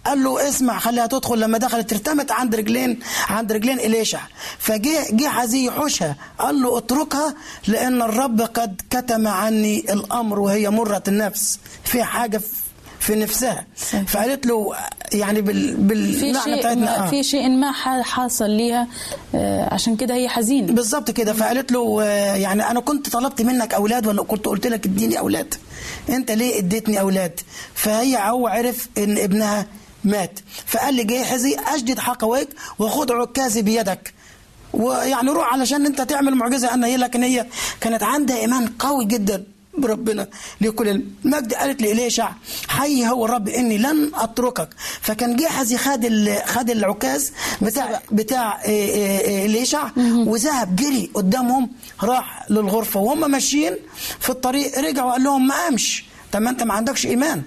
قال 0.06 0.22
له 0.24 0.48
اسمع 0.48 0.78
خليها 0.78 1.06
تدخل. 1.06 1.40
لما 1.40 1.59
دخلت 1.59 1.92
ارتمت 1.92 2.30
عند 2.32 2.54
رجلين 2.54 3.00
عند 3.28 3.52
رجلين 3.52 3.78
إليشع. 3.78 4.20
فجه 4.59 5.06
جه 5.11 5.28
حزي 5.28 5.66
يحوشها. 5.66 6.16
قال 6.38 6.62
له 6.62 6.78
اتركها 6.78 7.35
لأن 7.66 8.02
الرب 8.02 8.40
قد 8.40 8.82
كتم 8.90 9.28
عني 9.28 9.92
الأمر 9.92 10.38
وهي 10.38 10.70
مرة 10.70 11.02
النفس. 11.09 11.59
في 11.85 12.04
حاجة 12.04 12.40
في- 13.06 13.14
نفسها 13.14 13.66
فقالت 14.06 14.46
له 14.46 14.72
يعني 15.12 15.40
بال 15.40 16.20
شيء 16.20 16.58
بتاعتنا. 16.58 17.06
آه. 17.06 17.10
في 17.10 17.22
شيء 17.22 17.48
ما 17.48 17.72
حاصل 18.02 18.50
ليها 18.50 18.88
آه، 19.34 19.74
عشان 19.74 19.96
كده 19.96 20.14
هي 20.14 20.28
حزينة. 20.28 20.72
بالظبط 20.72 21.10
كده. 21.10 21.32
فقالت 21.32 21.72
له 21.72 22.02
آه، 22.02 22.34
يعني 22.36 22.70
أنا 22.70 22.80
كنت 22.80 23.08
طلبت 23.10 23.42
منك 23.42 23.74
أولاد 23.74 24.06
ولا 24.06 24.22
كنت 24.22 24.46
قلت 24.46 24.66
لك 24.66 24.86
اديني 24.86 25.18
أولاد. 25.18 25.54
أنت 26.08 26.30
ليه 26.30 26.58
اديتني 26.58 27.00
أولاد؟ 27.00 27.40
فهي 27.74 28.16
هو 28.30 28.48
عرف 28.48 28.88
إن 28.98 29.18
ابنها 29.18 29.66
مات. 30.04 30.38
فقال 30.66 30.94
لي 30.94 31.04
جيحزي 31.04 31.56
أشدد 31.74 31.98
حقويك 31.98 32.48
وخذ 32.78 33.12
عكازي 33.12 33.62
بيدك. 33.62 34.14
ويعني 34.72 35.30
روح 35.30 35.52
علشان 35.52 35.86
أنت 35.86 36.00
تعمل 36.00 36.34
معجزة 36.34 36.74
أنا 36.74 36.86
هي 36.86 36.96
لكن 36.96 37.22
هي 37.22 37.46
كانت 37.80 38.02
عندها 38.02 38.36
إيمان 38.36 38.66
قوي 38.78 39.04
جدا. 39.04 39.44
بربنا 39.78 40.28
لكل 40.60 40.88
المجد 41.24 41.54
قالت 41.54 41.82
لإليشع 41.82 42.30
حي 42.68 43.06
هو 43.08 43.24
الرب 43.24 43.48
إني 43.48 43.78
لن 43.78 44.10
أتركك. 44.14 44.68
فكان 45.00 45.36
جحزي 45.36 45.76
خد 45.78 46.30
خد 46.46 46.70
العكاز 46.70 47.32
بتاع 47.62 48.00
بتاع 48.12 48.64
إيه 48.64 48.90
إيه 48.90 49.20
إيه 49.20 49.46
إليشع 49.46 49.88
وذهب 50.26 50.76
جري 50.76 51.10
قدامهم 51.14 51.70
راح 52.02 52.46
للغرفة. 52.50 53.00
وهم 53.00 53.30
ماشيين 53.30 53.76
في 54.20 54.30
الطريق 54.30 54.78
رجع 54.78 55.04
وقال 55.04 55.22
لهم 55.24 55.46
ما 55.46 55.54
قامش 55.54 56.04
طب 56.32 56.42
ما 56.42 56.50
أنت 56.50 56.62
ما 56.62 56.74
عندكش 56.74 57.06
إيمان. 57.06 57.42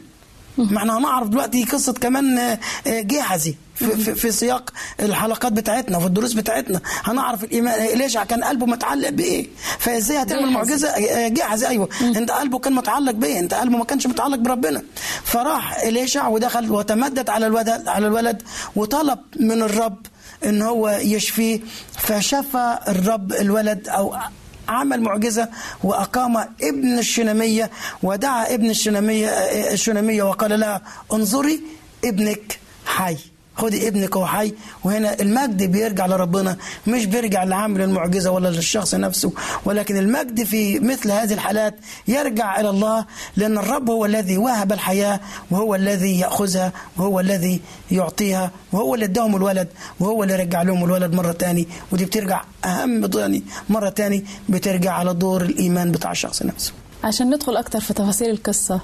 ما 0.57 0.77
إحنا 0.77 0.97
هنعرف 0.97 1.27
دلوقتي 1.27 1.63
قصة 1.63 1.93
كمان 1.93 2.57
جحزي 2.87 3.55
في, 3.79 3.97
في, 3.97 4.15
في 4.15 4.31
سياق 4.31 4.69
الحلقات 4.99 5.51
بتاعتنا 5.51 5.97
وفي 5.97 6.07
الدروس 6.07 6.33
بتاعتنا. 6.33 6.81
هنعرف 7.03 7.43
الإيمان. 7.43 7.81
اليشع 7.85 8.23
كان 8.23 8.43
قلبه 8.43 8.65
متعلق 8.65 9.09
بإيه؟ 9.09 9.47
فإزاي 9.79 10.21
هتعمل. 10.21 10.51
معجزة؟ 10.51 10.89
آه، 10.89 11.27
جحزي 11.27 11.67
أيوه. 11.67 11.89
أنت 12.01 12.31
قلبه 12.31 12.59
كان 12.59 12.73
متعلق 12.73 13.11
بإيه؟ 13.11 13.39
أنت 13.39 13.53
قلبه 13.53 13.77
ما 13.77 13.85
كانش 13.85 14.07
متعلق 14.07 14.37
بربنا. 14.37 14.81
فراح 15.23 15.79
إليشع 15.79 16.27
ودخل 16.27 16.71
وتمدد 16.71 17.29
على 17.29 17.47
الولد 17.47 17.87
على 17.87 18.07
الولد 18.07 18.41
وطلب 18.75 19.19
من 19.39 19.61
الرب 19.61 19.97
إن 20.45 20.61
هو 20.61 20.89
يشفيه 20.89 21.59
فشفى 21.97 22.77
الرب 22.87 23.33
الولد 23.33 23.89
أو 23.89 24.15
عمل 24.69 25.01
معجزة 25.01 25.49
وأقام 25.83 26.37
ابن 26.37 26.99
الشنامية 26.99 27.69
ودعا 28.03 28.53
ابن 28.53 28.69
الشنامية 28.69 29.27
الشنامية 29.73 30.23
وقال 30.23 30.59
لها 30.59 30.81
انظري 31.13 31.61
ابنك 32.05 32.59
حي. 32.85 33.17
خدي 33.59 33.87
ابنك 33.87 34.17
هو 34.17 34.25
حي. 34.25 34.53
وهنا 34.83 35.19
المجد 35.21 35.63
بيرجع 35.63 36.05
لربنا 36.05 36.57
مش 36.87 37.05
بيرجع 37.05 37.43
لعامل 37.43 37.81
المعجزة 37.81 38.31
ولا 38.31 38.47
للشخص 38.49 38.95
نفسه. 38.95 39.31
ولكن 39.65 39.97
المجد 39.97 40.43
في 40.43 40.79
مثل 40.79 41.11
هذه 41.11 41.33
الحالات 41.33 41.75
يرجع 42.07 42.59
إلى 42.59 42.69
الله 42.69 43.05
لأن 43.37 43.57
الرب 43.57 43.89
هو 43.89 44.05
الذي 44.05 44.37
وهب 44.37 44.71
الحياة 44.71 45.19
وهو 45.51 45.75
الذي 45.75 46.19
يأخذها 46.19 46.71
وهو 46.97 47.19
الذي 47.19 47.61
يعطيها 47.91 48.51
وهو 48.71 48.95
اللي 48.95 49.05
اداهم 49.05 49.35
الولد 49.35 49.67
وهو 49.99 50.23
اللي 50.23 50.35
رجع 50.35 50.61
لهم 50.61 50.83
الولد 50.83 51.13
مرة 51.13 51.31
تاني. 51.31 51.67
ودي 51.91 52.05
بترجع 52.05 52.41
أهم 52.65 53.05
تاني 53.05 53.43
مرة 53.69 53.89
تاني 53.89 54.25
بترجع 54.49 54.91
على 54.93 55.13
دور 55.13 55.41
الإيمان 55.41 55.91
بتاع 55.91 56.11
الشخص 56.11 56.43
نفسه. 56.43 56.71
عشان 57.03 57.29
ندخل 57.35 57.57
أكتر 57.57 57.79
في 57.79 57.93
تفاصيل 57.93 58.29
القصة 58.29 58.79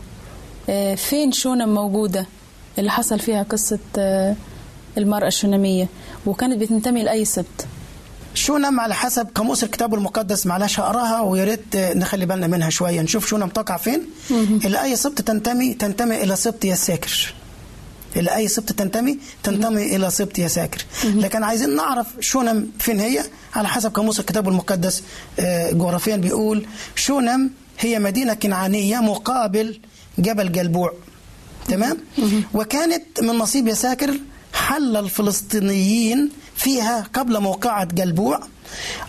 آه، 0.69 0.95
فين 0.95 1.31
شونم 1.31 1.73
موجودة 1.73 2.25
اللي 2.79 2.91
حصل 2.91 3.19
فيها 3.19 3.43
قصة 3.43 3.79
المرأة 4.97 5.27
الشوناميه 5.27 5.87
وكانت 6.25 6.61
بتنتمي 6.61 7.03
لأي 7.03 7.25
سبط 7.25 7.65
شونم 8.33 8.79
على 8.79 8.95
حسب؟ 8.95 9.27
قاموس 9.35 9.63
الكتاب 9.63 9.93
المقدس 9.93 10.45
معلش 10.45 10.79
هقراها 10.79 11.21
ويا 11.21 11.43
ريت 11.43 11.75
نخلي 11.75 12.25
بالنا 12.25 12.47
منها 12.47 12.69
شوية. 12.69 13.01
نشوف 13.01 13.27
شونم 13.27 13.49
تقع 13.49 13.77
فين. 13.77 14.01
إلى 14.65 14.83
أي 14.83 14.95
سبط 14.95 15.21
تنتمي 15.21 15.73
تنتمي 15.73 16.23
إلى 16.23 16.35
سبط 16.35 16.65
يساكر 16.65 17.33
إلى 18.15 18.35
أي 18.35 18.47
سبط 18.47 18.71
تنتمي 18.71 19.19
تنتمي 19.43 19.95
إلى 19.95 20.11
سبط 20.11 20.39
يساكر 20.39 20.85
لكن 21.05 21.43
عايزين 21.43 21.75
نعرف 21.75 22.07
شونم 22.19 22.71
فين 22.79 22.99
هي. 22.99 23.23
على 23.55 23.67
حسب 23.67 23.91
قاموس 23.95 24.19
الكتاب 24.19 24.47
المقدس 24.49 25.03
آه، 25.39 25.71
جغرافيا 25.71 26.15
بيقول 26.15 26.65
شونم 26.95 27.51
هي 27.79 27.99
مدينة 27.99 28.33
كنعانية 28.33 28.99
مقابل 28.99 29.79
جبل 30.19 30.51
جلبوع. 30.51 30.93
تمام؟ 31.67 31.97
وكانت 32.53 33.03
من 33.21 33.29
نصيب 33.37 33.67
يساكر 33.67 34.13
حل 34.67 34.97
الفلسطينيين 34.97 36.29
فيها 36.55 37.07
قبل 37.13 37.39
موقعة 37.39 37.85
جلبوع 37.85 38.39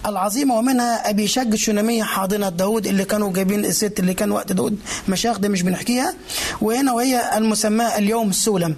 العظيمة 0.06 0.54
ومنها 0.54 1.10
أبي 1.10 1.28
شج 1.28 1.52
الشنامية 1.52 2.02
حاضنة 2.02 2.48
داود 2.48 2.86
اللي 2.86 3.04
كانوا 3.04 3.32
جايبين 3.32 3.64
الست 3.64 4.00
اللي 4.00 4.14
كان 4.14 4.30
وقت 4.32 4.52
داود 4.52 4.78
مشايخ 5.08 5.38
ده 5.38 5.48
مش 5.48 5.62
بنحكيها. 5.62 6.14
وهنا 6.60 6.92
وهي 6.92 7.38
المسماة 7.38 7.98
اليوم 7.98 8.32
سولم. 8.32 8.76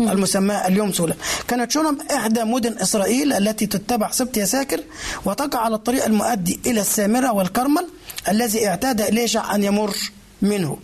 المسماة 0.00 0.66
اليوم 0.68 0.92
سولم. 0.92 1.14
كانت 1.48 1.70
شونم 1.70 1.98
إحدى 2.14 2.44
مدن 2.44 2.78
إسرائيل 2.78 3.32
التي 3.32 3.66
تتبع 3.66 4.10
سبط 4.10 4.36
يساكر 4.36 4.80
وتقع 5.24 5.58
على 5.58 5.74
الطريق 5.74 6.04
المؤدي 6.04 6.60
إلى 6.66 6.80
السامرة 6.80 7.32
والكرمل 7.32 7.86
الذي 8.28 8.68
اعتاد 8.68 9.00
إليشع 9.00 9.54
أن 9.54 9.64
يمر 9.64 9.96
منه. 10.42 10.78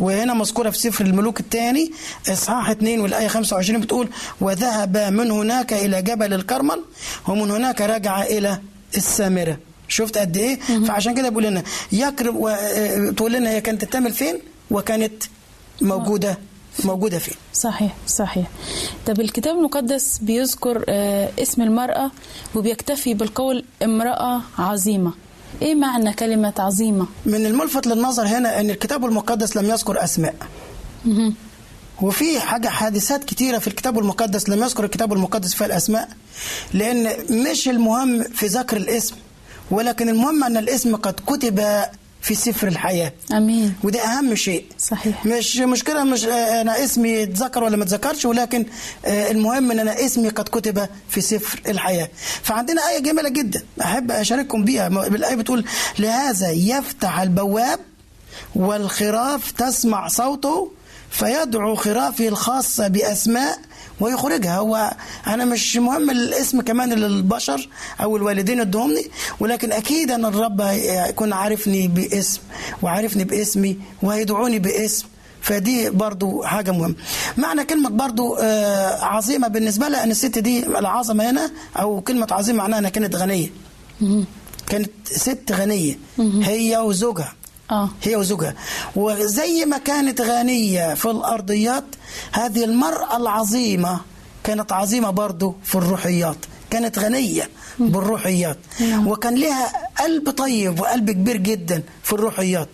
وهنا 0.00 0.34
مذكورة 0.34 0.70
في 0.70 0.78
سفر 0.78 1.04
الملوك 1.06 1.40
الثاني 1.40 1.92
إصحاح 2.28 2.70
2 2.70 3.00
والآية 3.00 3.28
25 3.28 3.80
بتقول 3.80 4.08
وذهب 4.40 4.96
من 4.96 5.30
هناك 5.30 5.72
إلى 5.72 6.02
جبل 6.02 6.34
الكرمل 6.34 6.82
ومن 7.28 7.50
هناك 7.50 7.80
رجع 7.80 8.22
إلى 8.22 8.60
السامرة. 8.96 9.58
شفت 9.88 10.18
قد 10.18 10.36
إيه؟ 10.36 10.58
فعشان 10.88 11.14
كده 11.14 11.28
بيقول 11.28 11.44
لنا 11.44 11.62
يقرب 11.92 12.36
و... 12.36 12.48
آه، 12.48 13.10
تقول 13.10 13.32
لنا 13.32 13.50
هي 13.50 13.60
كانت 13.60 13.84
تعمل 13.84 14.12
فين؟ 14.12 14.38
وكانت 14.70 15.22
موجودة 15.82 16.38
موجودة 16.84 17.18
فين؟ 17.18 17.34
صحيح 17.54 17.96
صحيح. 18.06 18.46
طب 19.06 19.20
الكتاب 19.20 19.56
المقدس 19.56 20.18
بيذكر 20.18 20.84
آه، 20.88 21.30
اسم 21.38 21.62
المرأة 21.62 22.10
وبيكتفي 22.54 23.14
بالقول 23.14 23.64
امرأة 23.82 24.42
عظيمة. 24.58 25.12
إيه 25.62 25.74
معنى 25.74 26.12
كلمة 26.12 26.52
عظيمة؟ 26.58 27.06
من 27.26 27.46
الملفت 27.46 27.86
للنظر 27.86 28.26
هنا 28.26 28.60
أن 28.60 28.70
الكتاب 28.70 29.04
المقدس 29.04 29.56
لم 29.56 29.70
يذكر 29.70 30.04
أسماء. 30.04 30.34
وفي 32.02 32.40
حاجة 32.40 32.68
حادثات 32.68 33.24
كتيرة 33.24 33.58
في 33.58 33.66
الكتاب 33.68 33.98
المقدس 33.98 34.48
لم 34.48 34.62
يذكر 34.62 34.84
الكتاب 34.84 35.12
المقدس 35.12 35.54
فيها 35.54 35.66
الأسماء 35.66 36.08
لأن 36.74 37.12
مش 37.30 37.68
المهم 37.68 38.22
في 38.22 38.46
ذكر 38.46 38.76
الاسم 38.76 39.14
ولكن 39.70 40.08
المهم 40.08 40.44
أن 40.44 40.56
الاسم 40.56 40.96
قد 40.96 41.14
كتب 41.26 41.60
في 42.22 42.34
سفر 42.34 42.68
الحياة. 42.68 43.12
آمين. 43.32 43.74
وده 43.84 44.00
أهم 44.04 44.34
شيء. 44.34 44.64
صحيح. 44.78 45.26
مش 45.26 45.56
مشكلة 45.56 46.04
مش 46.04 46.24
آه، 46.24 46.60
أنا 46.60 46.84
اسمي 46.84 47.22
اتذكر 47.22 47.64
ولا 47.64 47.76
ما 47.76 47.84
اتذكرش 47.84 48.24
ولكن 48.24 48.66
آه، 49.04 49.30
المهم 49.30 49.70
أن 49.70 49.78
أنا 49.78 50.04
اسمي 50.06 50.28
قد 50.28 50.44
كتب 50.48 50.88
في 51.08 51.20
سفر 51.20 51.60
الحياة. 51.68 52.08
فعندنا 52.42 52.88
آية 52.88 52.98
جميلة 52.98 53.28
جدا 53.28 53.62
أحب 53.82 54.10
أشارككم 54.10 54.64
بيها. 54.64 54.88
بالآية 54.88 55.34
بتقول 55.34 55.64
لهذا 55.98 56.50
يفتح 56.50 57.20
البواب 57.20 57.78
والخراف 58.54 59.50
تسمع 59.50 60.08
صوته 60.08 60.70
فيدعو 61.10 61.74
خرافه 61.74 62.28
الخاصة 62.28 62.88
بأسماء 62.88 63.58
ويخرجها. 64.00 64.56
هو 64.58 64.92
أنا 65.26 65.44
مش 65.44 65.76
مهم 65.76 66.10
الاسم 66.10 66.60
كمان 66.60 66.92
للبشر 66.92 67.68
أو 68.00 68.16
الوالدين 68.16 68.60
ادهمني 68.60 69.10
ولكن 69.40 69.72
أكيد 69.72 70.10
أن 70.10 70.24
الرب 70.24 70.60
هيكون 70.60 71.32
عارفني 71.32 71.88
باسم 71.88 72.40
وعارفني 72.82 73.24
باسمي 73.24 73.78
وهيدعوني 74.02 74.58
باسم. 74.58 75.06
فدي 75.42 75.90
برضو 75.90 76.42
حاجة 76.42 76.70
مهمة. 76.70 76.94
معنى 77.36 77.64
كلمة 77.64 77.88
برضو 77.90 78.34
آه، 78.34 79.04
عظيمة 79.04 79.48
بالنسبة 79.48 79.88
لها 79.88 80.04
أن 80.04 80.10
الست 80.10 80.38
دي 80.38 80.66
العظمة 80.66 81.30
هنا 81.30 81.50
أو 81.76 82.00
كلمة 82.00 82.26
عظيمة 82.30 82.58
معناها 82.58 82.78
أنها 82.78 82.90
كانت 82.90 83.16
غنية. 83.16 83.48
كانت 84.66 84.90
ست 85.04 85.52
غنية. 85.52 85.98
هي 86.42 86.76
وزوجها. 86.78 87.32
آه. 87.70 87.88
هي 88.02 88.16
وزوجها. 88.16 88.54
وزي 88.96 89.64
ما 89.64 89.78
كانت 89.78 90.20
غنية 90.20 90.94
في 90.94 91.10
الأرضيات 91.10 91.84
هذه 92.32 92.64
المرأة 92.64 93.16
العظيمة 93.16 94.00
كانت 94.44 94.72
عظيمة 94.72 95.10
برضو 95.10 95.54
في 95.64 95.74
الروحيات. 95.74 96.36
كانت 96.70 96.98
غنية 96.98 97.48
بالروحيات. 97.78 98.58
وكان 99.06 99.34
لها 99.34 99.72
قلب 100.00 100.30
طيب 100.30 100.80
وقلب 100.80 101.10
كبير 101.10 101.36
جدا 101.36 101.82
في 102.02 102.12
الروحيات. 102.12 102.68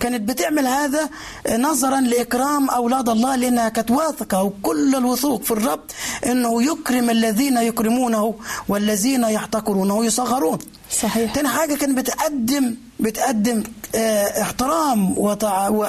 كانت 0.00 0.28
بتعمل 0.28 0.66
هذا 0.66 1.10
نظرا 1.58 2.00
لإكرام 2.00 2.70
أولاد 2.70 3.08
الله 3.08 3.36
لأنها 3.36 3.68
كانت 3.68 3.90
واثقة 3.90 4.42
وكل 4.42 4.94
الوثوق 4.94 5.42
في 5.42 5.50
الرب 5.50 5.80
أنه 6.26 6.62
يكرم 6.62 7.10
الذين 7.10 7.56
يكرمونه 7.56 8.34
والذين 8.68 9.24
يحتقرونه 9.24 10.04
يصغرون 10.04 10.58
صحيح. 11.00 11.34
تاني 11.34 11.48
حاجة 11.48 11.74
كانت 11.74 11.98
بتقدم 11.98 12.74
بتقدم 13.00 13.62
آه، 13.94 14.42
احترام 14.42 15.18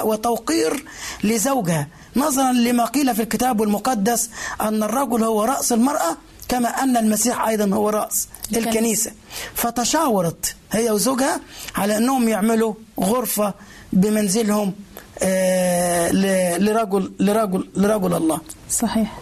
وتوقير 0.04 0.86
لزوجها. 1.24 1.88
نظرا 2.16 2.52
لما 2.52 2.86
قيل 2.86 3.16
في 3.16 3.22
الكتاب 3.22 3.62
المقدس 3.64 4.30
أن 4.62 4.84
الرجل 4.84 5.24
هو 5.24 5.44
رأس 5.44 5.74
المرأة 5.74 6.18
كما 6.50 6.68
أن 6.70 6.98
المسيح 6.98 7.48
أيضا 7.48 7.76
هو 7.76 7.90
رأس 7.90 8.28
الكنيسة. 8.52 8.70
الكنيسة. 8.70 9.12
فتشاورت 9.56 10.56
هي 10.72 10.92
وزوجها 10.92 11.40
على 11.76 11.98
أنهم 11.98 12.28
يعملوا 12.30 12.74
غرفة 13.00 13.54
بمنزلهم 13.94 14.74
آه، 15.20 16.12
لرجل 16.58 17.12
لرجل 17.20 17.70
لرجل 17.76 18.14
الله. 18.14 18.40
صحيح. 18.70 19.14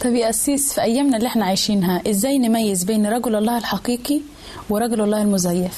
طب 0.00 0.14
يا 0.14 0.30
أسيس 0.30 0.72
في 0.72 0.82
أيامنا 0.82 1.16
اللي 1.16 1.28
إحنا 1.28 1.44
عايشينها 1.44 2.02
إزاي 2.10 2.38
نميز 2.38 2.84
بين 2.84 3.06
رجل 3.06 3.34
الله 3.34 3.58
الحقيقي 3.58 4.20
ورجل 4.70 5.00
الله 5.00 5.22
المزيف. 5.22 5.72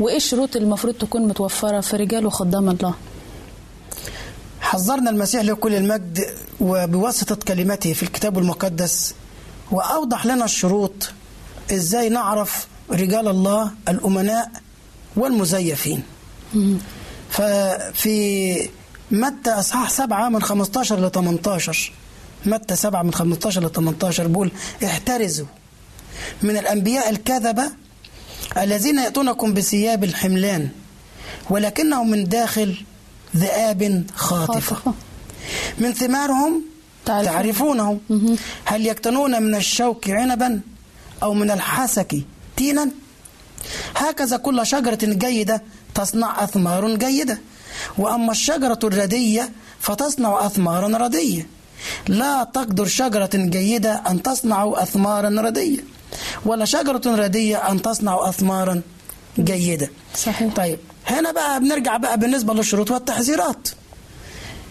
وإيه 0.00 0.16
الشروط 0.16 0.56
اللي 0.56 0.66
المفروض 0.66 0.94
تكون 0.94 1.28
متوفرة 1.28 1.80
في 1.80 1.96
رجال 1.96 2.26
وخدام 2.26 2.68
الله؟ 2.70 2.94
حذرنا 4.60 5.10
المسيح 5.10 5.42
لكل 5.42 5.74
المجد 5.74 6.26
وبواسطة 6.60 7.34
كلمته 7.34 7.92
في 7.92 8.02
الكتاب 8.02 8.38
المقدس 8.38 9.14
وأوضح 9.70 10.26
لنا 10.26 10.44
الشروط 10.44 11.10
إزاي 11.72 12.08
نعرف 12.08 12.66
رجال 12.90 13.28
الله 13.28 13.70
الأمناء 13.88 14.50
والمزيفين. 15.16 16.02
ففي 17.30 18.68
متى 19.10 19.50
أصحاح 19.50 19.90
سبعة 19.90 20.28
من 20.28 20.42
15 20.42 21.00
ل 21.06 21.10
18 21.10 21.92
متى 22.46 22.76
سبعة 22.76 23.02
من 23.02 23.14
15 23.14 23.64
ل 23.64 23.72
18 23.72 24.26
بيقول 24.26 24.50
احترزوا. 24.84 25.46
من 26.42 26.56
الأنبياء 26.56 27.10
الكذبة 27.10 27.62
الذين 28.58 28.98
يأتونكم 28.98 29.54
بثياب 29.54 30.04
الحملان 30.04 30.68
ولكنهم 31.50 32.10
من 32.10 32.24
داخل 32.24 32.76
ذئاب 33.36 34.04
خاطفة. 34.14 34.76
خاطفة. 34.76 34.94
من 35.78 35.92
ثمارهم 35.92 36.62
تعرفون. 37.04 37.32
تعرفونهم. 37.32 38.00
هل 38.64 38.86
يكتنون 38.86 39.42
من 39.42 39.54
الشوك 39.54 40.10
عنبا 40.10 40.60
أو 41.22 41.34
من 41.34 41.50
الحسك 41.50 42.16
تينا؟ 42.56 42.90
هكذا 43.96 44.36
كل 44.36 44.66
شجرة 44.66 44.98
جيدة 45.02 45.62
تصنع 45.94 46.44
أثمار 46.44 46.96
جيدة 46.96 47.38
وأما 47.98 48.32
الشجرة 48.32 48.78
الردية 48.84 49.50
فتصنع 49.80 50.46
أثمارا 50.46 50.98
ردية. 50.98 51.46
لا 52.08 52.44
تقدر 52.54 52.86
شجرة 52.86 53.30
جيدة 53.34 54.02
أن 54.10 54.22
تصنع 54.22 54.72
أثمارا 54.76 55.28
ردية. 55.28 55.84
ولا 56.44 56.64
شجرة 56.64 57.02
ردية 57.06 57.56
أن 57.70 57.82
تصنع 57.82 58.28
أثمارا 58.28 58.82
جيدة. 59.38 59.90
صحيح. 60.14 60.54
طيب 60.54 60.78
هنا 61.06 61.32
بقى 61.32 61.60
بنرجع 61.60 61.96
بقى 61.96 62.18
بالنسبة 62.18 62.54
للشروط 62.54 62.90
والتحذيرات. 62.90 63.68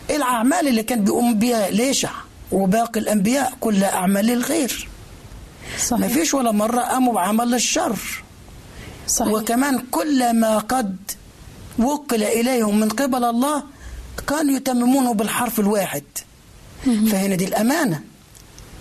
الأعمال 0.10 0.68
اللي 0.68 0.84
كان 0.84 1.04
بيقوم 1.04 1.34
بها 1.34 1.70
ليشع 1.70 2.12
وباقي 2.52 3.00
الأنبياء 3.00 3.54
كلها 3.60 3.94
أعمال 3.94 4.26
للخير 4.26 4.88
صحيح. 5.80 6.00
ما 6.00 6.08
فيش 6.08 6.34
ولا 6.34 6.52
مرة 6.52 6.82
قاموا 6.82 7.14
بعمل 7.14 7.54
الشر. 7.54 8.24
صحيح. 9.08 9.34
وكمان 9.34 9.84
كل 9.92 10.34
ما 10.34 10.58
قد 10.58 10.98
وكل 11.80 12.24
إليهم 12.24 12.80
من 12.80 12.90
قبل 12.90 13.24
الله 13.24 13.64
كانوا 14.28 14.56
يتممونه 14.56 15.14
بالحرف 15.14 15.60
الواحد. 15.60 16.04
فهنا 16.84 17.36
دي 17.36 17.46
الأمانة. 17.46 18.02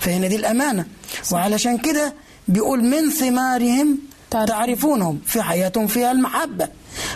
فهنا 0.00 0.28
دي 0.28 0.36
الأمانة. 0.36 0.86
وعلشان 1.32 1.78
كده 1.78 2.14
بيقول 2.50 2.84
من 2.84 3.10
ثمارهم 3.10 3.98
تعرفون. 4.30 4.46
تعرفونهم 4.56 5.20
في 5.26 5.42
حياتهم 5.42 5.86
فيها 5.86 6.12
المحبة 6.12 6.68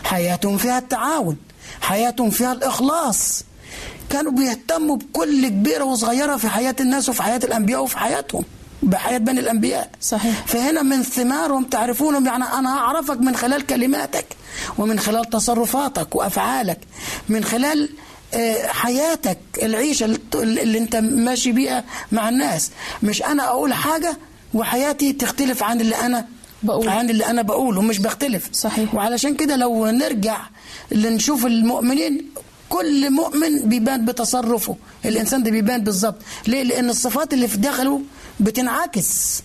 حياتهم 0.05 0.57
فيها 0.57 0.79
التعاون 0.79 1.37
حياتهم 1.81 2.31
فيها 2.31 2.53
الإخلاص 2.53 3.43
كانوا 4.11 4.33
بيهتموا 4.33 4.97
بكل 4.97 5.49
كبيرة 5.49 5.85
وصغيرة 5.85 6.37
في 6.37 6.49
حياة 6.49 6.77
الناس 6.81 7.09
وفي 7.09 7.23
حياة 7.23 7.41
الأنبياء 7.45 7.83
وفي 7.83 7.99
حياتهم 7.99 8.45
بحياة 8.83 9.19
بني 9.19 9.41
الأنبياء 9.41 9.91
صحيح. 10.01 10.47
فهنا 10.47 10.83
من 10.83 11.03
ثمارهم 11.03 11.65
تعرفونهم 11.65 12.27
يعني 12.27 12.45
أنا 12.45 12.69
أعرفك 12.69 13.17
من 13.21 13.37
خلال 13.37 13.67
كلماتك 13.67 14.27
ومن 14.79 14.99
خلال 15.01 15.31
تصرفاتك 15.31 16.15
وأفعالك 16.17 16.79
من 17.29 17.45
خلال 17.45 17.89
آه، 18.35 18.67
حياتك 18.67 19.39
العيشة 19.63 20.05
اللي- 20.05 20.63
اللي 20.63 20.79
أنت 20.79 20.97
ماشي 20.97 21.53
بيها 21.53 21.85
مع 22.13 22.29
الناس 22.29 22.71
مش 23.03 23.23
أنا 23.23 23.45
أقول 23.49 23.73
حاجة 23.75 24.17
وحياتي 24.55 25.13
تختلف 25.13 25.63
عن 25.63 25.81
اللي 25.81 25.97
أنا 25.97 26.27
بقول. 26.63 26.89
عن 26.89 27.11
اللي 27.11 27.27
أنا 27.27 27.43
بقوله 27.43 27.83
مش 27.83 27.99
بختلف 27.99 28.49
صحيح. 28.53 28.95
وعلشان 28.95 29.35
كده 29.37 29.57
لو 29.57 29.87
نرجع 29.87 30.39
لنشوف 30.91 31.47
المؤمنين 31.47 32.31
كل 32.69 33.11
مؤمن 33.11 33.59
بيبان 33.69 34.05
بتصرفه. 34.05 34.77
الإنسان 35.05 35.43
ده 35.43 35.51
بيبان 35.51 35.85
بالظبط. 35.85 36.17
ليه؟ 36.47 36.63
لأن 36.63 36.91
الصفات 36.91 37.33
اللي 37.35 37.49
في 37.49 37.57
داخله 37.57 38.01
بتنعكس. 38.41 39.43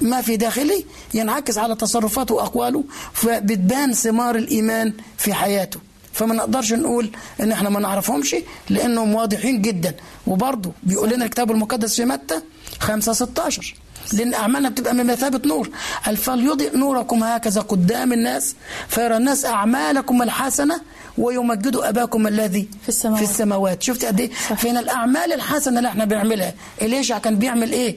ما 0.00 0.20
في 0.22 0.36
داخلي 0.36 0.84
ينعكس 1.14 1.58
على 1.58 1.74
تصرفاته 1.76 2.34
وأقواله 2.34 2.84
فبتبان 3.12 3.92
ثمار 3.92 4.36
الإيمان 4.36 4.92
في 5.18 5.34
حياته. 5.34 5.80
فما 6.12 6.34
نقدرش 6.34 6.72
نقول 6.72 7.10
إن 7.40 7.52
إحنا 7.52 7.70
ما 7.70 7.80
نعرفهمش 7.80 8.36
لأنهم 8.70 9.14
واضحين 9.14 9.62
جدا. 9.62 9.94
وبرضه 10.26 10.72
بيقول 10.82 11.10
لنا 11.10 11.24
الكتاب 11.24 11.50
المقدس 11.50 11.96
في 11.96 12.04
متى؟ 12.04 12.40
5 12.80 13.12
16 13.12 13.74
لأن 14.12 14.34
أعمالنا 14.34 14.68
بتبقى 14.68 14.94
من 14.94 15.06
مثابة 15.06 15.48
نور. 15.48 15.70
قال 16.06 16.16
فليضئ 16.16 16.76
نوركم 16.76 17.24
هكذا 17.24 17.60
قدام 17.60 18.12
الناس 18.12 18.54
فيرى 18.88 19.16
الناس 19.16 19.44
أعمالكم 19.44 20.22
الحسنة 20.22 20.80
ويمجدوا 21.18 21.88
أباكم 21.88 22.26
الذي 22.26 22.68
في 22.82 22.88
السماوات. 22.88 23.24
في 23.24 23.30
السماوات. 23.30 23.82
شفت 23.82 24.04
قد 24.04 24.20
إيه؟ 24.20 24.30
فين 24.56 24.76
الأعمال 24.78 25.32
الحسنة 25.32 25.78
اللي 25.78 25.88
إحنا 25.88 26.04
بنعملها 26.04 26.54
اليشع 26.82 27.18
كان 27.18 27.36
بيعمل 27.36 27.72
إيه؟ 27.72 27.96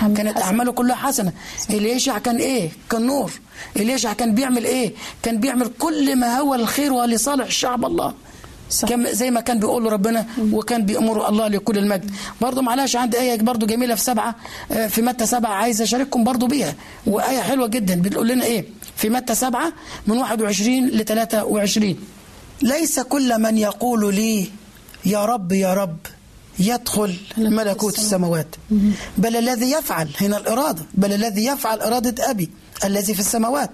حمد 0.00 0.16
كانت 0.16 0.36
حسن. 0.36 0.44
أعماله 0.44 0.72
كلها 0.72 0.96
حسنة. 0.96 1.32
اليشع 1.70 2.18
كان 2.18 2.36
إيه؟ 2.36 2.70
كان 2.90 3.06
نور. 3.06 3.32
اليشع 3.76 4.12
كان 4.12 4.34
بيعمل 4.34 4.64
إيه؟ 4.64 4.94
كان 5.22 5.40
بيعمل 5.40 5.70
كل 5.78 6.16
ما 6.16 6.38
هو 6.38 6.54
الخير 6.54 6.92
ولصالح 6.92 7.50
شعب 7.50 7.84
الله. 7.84 8.14
صح. 8.70 8.88
كم 8.88 9.06
زي 9.06 9.30
ما 9.30 9.40
كان 9.40 9.58
بيقول 9.58 9.92
ربنا 9.92 10.26
وكان 10.52 10.86
بيأمره 10.86 11.28
الله 11.28 11.48
لكل 11.48 11.78
المجد. 11.78 12.10
برضه 12.40 12.62
معلش 12.62 12.96
عندي 12.96 13.20
آية 13.20 13.38
برضه 13.38 13.66
جميلة 13.66 13.94
في 13.94 14.00
سبعة 14.02 14.34
آه، 14.72 14.86
في 14.86 15.02
متى 15.02 15.26
سبعة 15.26 15.50
عايز 15.52 15.82
أشارككم 15.82 16.24
برضه 16.24 16.46
بيها. 16.48 16.74
وآية 17.06 17.40
حلوة 17.40 17.66
جدا 17.66 18.02
بتقول 18.02 18.28
لنا 18.28 18.44
إيه؟ 18.44 18.64
في 18.96 19.08
متى 19.10 19.34
سبعة؟ 19.34 19.72
من 20.06 20.18
21 20.18 20.86
ل 20.88 21.04
23 21.04 21.96
ليس 22.62 23.00
كل 23.00 23.40
من 23.42 23.58
يقول 23.58 24.14
لي 24.14 24.46
يا 25.04 25.24
رب 25.24 25.52
يا 25.52 25.74
رب 25.74 25.96
يدخل 26.58 27.14
ملكوت 27.38 27.98
السماوات. 27.98 28.46
بل 29.18 29.36
الذي 29.36 29.70
يفعل 29.70 30.08
هنا 30.20 30.36
الإرادة 30.38 30.82
بل 30.94 31.12
الذي 31.12 31.44
يفعل 31.44 31.80
إرادة 31.80 32.30
أبي 32.30 32.50
الذي 32.84 33.14
في 33.14 33.20
السماوات. 33.20 33.70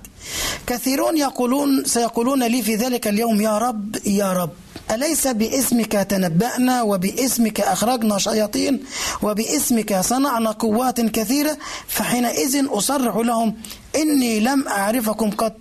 كثيرون 0.66 1.16
يقولون 1.16 1.84
سيقولون 1.84 2.42
لي 2.42 2.62
في 2.62 2.74
ذلك 2.76 3.08
اليوم 3.08 3.40
يا 3.40 3.58
رب 3.58 3.96
يا 4.06 4.32
رب. 4.32 4.50
أليس 4.90 5.26
باسمك 5.26 5.92
تنبأنا 5.92 6.82
وباسمك 6.82 7.60
أخرجنا 7.60 8.18
شياطين 8.18 8.80
وباسمك 9.22 10.00
صنعنا 10.00 10.50
قوات 10.50 11.00
كثيرة؟ 11.00 11.58
فحينئذ 11.88 12.66
أصرح 12.68 13.16
لهم 13.16 13.54
إني 13.96 14.40
لم 14.40 14.68
أعرفكم 14.68 15.30
قط. 15.30 15.56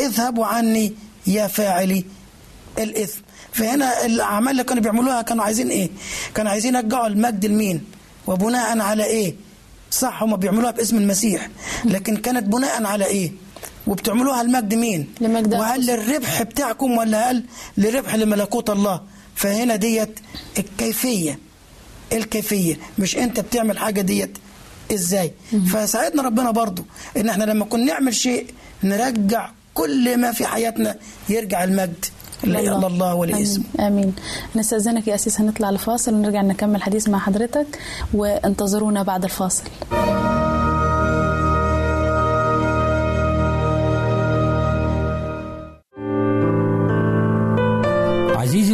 اذهبوا 0.00 0.46
عني 0.46 0.92
يا 1.26 1.46
فاعلي 1.46 2.04
الإثم. 2.78 3.20
فهنا 3.52 4.06
الأعمال 4.06 4.50
اللي 4.50 4.64
كانوا 4.64 4.82
بيعملوها 4.82 5.22
كانوا 5.22 5.44
عايزين 5.44 5.68
إيه؟ 5.68 5.90
كانوا 6.34 6.50
عايزين 6.50 6.74
يرجعوا 6.74 7.06
المجد 7.06 7.46
لمين 7.46 7.84
وبناء 8.26 8.78
على 8.78 9.04
إيه؟ 9.04 9.34
صح 9.90 10.22
هم 10.22 10.36
بيعملوها 10.36 10.70
باسم 10.70 10.96
المسيح. 10.96 11.48
لكن 11.84 12.16
كانت 12.16 12.46
بناء 12.48 12.84
على 12.84 13.06
إيه؟ 13.06 13.32
وبتعملوها 13.86 14.42
المجد 14.42 14.74
مين؟ 14.74 15.14
لمجد 15.20 15.54
وهل. 15.54 15.86
للربح 15.86 16.42
بتاعكم 16.42 16.90
ولا 16.98 17.30
هل 17.30 17.44
لربح 17.78 18.14
لملكوت 18.14 18.70
الله؟ 18.70 19.00
فهنا 19.34 19.76
ديت 19.76 20.20
الكيفية 20.58 21.38
الكيفية. 22.12 22.76
مش 22.98 23.16
أنت 23.16 23.40
بتعمل 23.40 23.78
حاجة 23.78 24.00
ديت. 24.00 24.38
إزاي؟ 24.94 25.32
فساعدنا 25.72 26.22
ربنا 26.22 26.50
برضو 26.50 26.84
إن 27.16 27.28
إحنا 27.28 27.44
لما 27.44 27.64
كنا 27.64 27.84
نعمل 27.84 28.14
شيء 28.14 28.46
نرجع 28.84 29.50
كل 29.74 30.16
ما 30.20 30.32
في 30.32 30.46
حياتنا 30.46 30.96
يرجع 31.28 31.64
المجد. 31.64 32.04
لله 32.44 32.86
الله 32.86 33.14
ولاسمه 33.14 33.64
آمين. 33.78 33.86
آمين. 33.86 34.14
نستاذنك 34.56 35.08
يا 35.08 35.14
أسيس 35.14 35.40
هنطلع 35.40 35.70
لفاصل 35.70 36.14
ونرجع 36.14 36.42
نكمل 36.42 36.82
حديث 36.82 37.08
مع 37.08 37.18
حضرتك 37.18 37.66
وانتظرونا 38.14 39.02
بعد 39.02 39.24
الفاصل. 39.24 39.64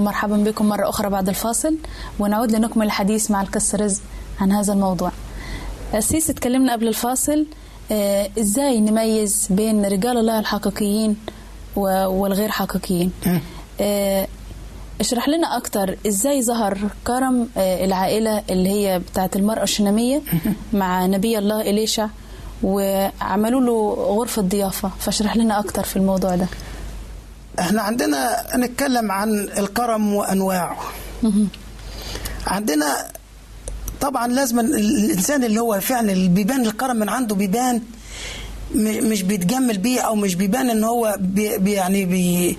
ومرحبا 0.00 0.36
بكم 0.36 0.68
مرة 0.68 0.88
أخرى 0.88 1.10
بعد 1.10 1.28
الفاصل 1.28 1.76
ونعود 2.18 2.52
لنكمل 2.52 2.86
الحديث 2.86 3.30
مع 3.30 3.42
القس 3.42 3.74
رزق 3.74 4.02
عن 4.40 4.52
هذا 4.52 4.72
الموضوع. 4.72 5.12
أسيس 5.94 6.30
اتكلمنا 6.30 6.72
قبل 6.72 6.88
الفاصل 6.88 7.46
آه، 7.92 8.30
إزاي 8.38 8.80
نميز 8.80 9.48
بين 9.50 9.84
رجال 9.84 10.18
الله 10.18 10.38
الحقيقيين 10.38 11.16
والغير 11.76 12.48
حقيقيين؟ 12.48 13.12
آه، 13.80 14.28
اشرح 15.00 15.28
لنا 15.28 15.56
أكتر 15.56 15.96
إزاي 16.06 16.42
ظهر 16.42 16.78
كرم 17.06 17.48
آه، 17.56 17.84
العائلة 17.84 18.42
اللي 18.50 18.68
هي 18.70 18.98
بتاعت 18.98 19.36
المرأة 19.36 19.62
الشنامية 19.62 20.22
مع 20.72 21.06
نبي 21.06 21.38
الله 21.38 21.60
إليشع 21.60 22.08
وعملوا 22.62 23.60
له 23.60 23.94
غرفة 23.94 24.42
ضيافة. 24.42 24.90
فاشرح 24.98 25.36
لنا 25.36 25.58
أكتر 25.58 25.82
في 25.82 25.96
الموضوع 25.96 26.36
ده. 26.36 26.46
إحنا 27.60 27.82
عندنا 27.82 28.46
نتكلم 28.56 29.12
عن 29.12 29.48
الكرم 29.58 30.14
وانواعه. 30.14 30.76
عندنا 32.46 33.06
طبعا 34.00 34.28
لازم 34.28 34.60
الإنسان 34.60 35.44
اللي 35.44 35.60
هو 35.60 35.80
فعلا 35.80 36.12
اللي 36.12 36.28
بيبان 36.28 36.66
الكرم 36.66 36.96
من 36.96 37.08
عنده 37.08 37.34
بيبان 37.34 37.82
مش 38.74 39.22
بيتجمل 39.22 39.78
بيه 39.78 40.00
أو 40.00 40.14
مش 40.14 40.34
بيبان 40.34 40.70
إن 40.70 40.84
هو 40.84 41.16
بي 41.20 41.72
يعني 41.72 42.04
بي 42.04 42.56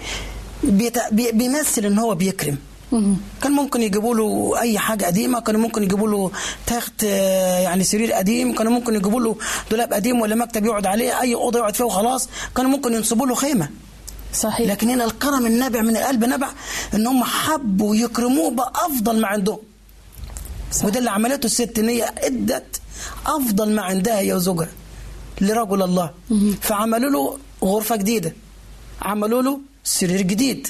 بي 0.64 0.92
بيمثل 1.32 1.86
إن 1.86 2.00
هو 2.00 2.16
بيكرم. 2.16 2.58
كان 3.44 3.52
ممكن 3.52 3.82
يجيبوا 3.82 4.16
له 4.16 4.60
أي 4.62 4.80
حاجة 4.80 5.06
قديمة 5.06 5.40
كانوا 5.40 5.62
ممكن 5.62 5.84
يجيبوا 5.84 6.08
له 6.08 6.32
تخت 6.68 7.04
آه، 7.04 7.60
يعني 7.60 7.84
سرير 7.84 8.14
قديم 8.14 8.54
كانوا 8.56 8.72
ممكن 8.72 8.96
يجيبوا 8.96 9.22
له 9.22 9.36
دولاب 9.72 9.94
قديم 9.94 10.22
ولا 10.22 10.36
مكتب 10.36 10.66
يقعد 10.66 10.86
عليه 10.86 11.22
أي 11.22 11.36
أوضة 11.36 11.60
يقعد 11.60 11.76
فيها 11.76 11.86
وخلاص 11.86 12.30
كانوا 12.56 12.72
ممكن 12.72 12.94
ينصبوا 12.94 13.28
له 13.28 13.36
خيمة. 13.36 13.70
صحيح. 14.34 14.72
لكن 14.72 14.90
هنا 14.90 15.06
الكرم 15.06 15.46
النابع 15.46 15.82
من 15.82 15.98
القلب 15.98 16.24
نبع 16.24 16.50
إن 16.94 17.08
هم 17.08 17.24
حبوا 17.24 17.96
يكرموه 17.96 18.52
بأفضل 18.52 19.22
ما 19.22 19.28
عندهم. 19.28 19.60
صح. 20.72 20.86
وده 20.86 21.00
اللي 21.00 21.10
عملته 21.10 21.46
الست 21.46 21.80
إن 21.80 21.90
هي 21.90 22.12
إدت 22.18 22.82
أفضل 23.26 23.76
ما 23.76 23.82
عندها 23.82 24.20
هي 24.20 24.34
وزوجها 24.34 24.70
لرجل 25.42 25.82
الله. 25.82 26.12
فعملوا 26.62 27.10
له 27.10 27.38
غرفة 27.64 27.96
جديدة. 27.96 28.34
عملوا 29.02 29.42
له 29.42 29.60
سرير 29.84 30.22
جديد. 30.22 30.68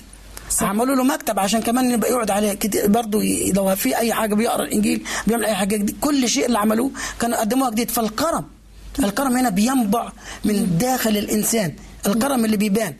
صح. 0.50 0.64
عملوا 0.64 0.96
له 0.96 1.04
مكتب 1.04 1.40
عشان 1.40 1.62
كمان 1.62 1.92
يبقى 1.92 2.12
يقعد 2.12 2.32
عليه 2.32 2.54
كتير 2.54 2.88
برضه 2.88 3.24
لو 3.56 3.76
في 3.76 3.98
أي 3.98 4.14
حاجة 4.14 4.36
بيقرأ 4.36 4.64
الإنجيل 4.64 5.04
بيعمل 5.28 5.46
أي 5.46 5.56
حاجة 5.56 5.76
جديد 5.76 5.96
كل 6.02 6.30
شيء 6.30 6.46
اللي 6.46 6.60
عملوه 6.60 6.92
كانوا 7.20 7.40
قدموها 7.40 7.70
جديد. 7.70 7.92
فالكرم 7.92 8.46
الكرم 9.00 9.38
هنا 9.38 9.50
بينبع 9.50 10.12
من 10.46 10.78
داخل 10.78 11.18
الإنسان. 11.18 11.74
الكرم 12.08 12.46
اللي 12.46 12.58
بيبان. 12.58 12.94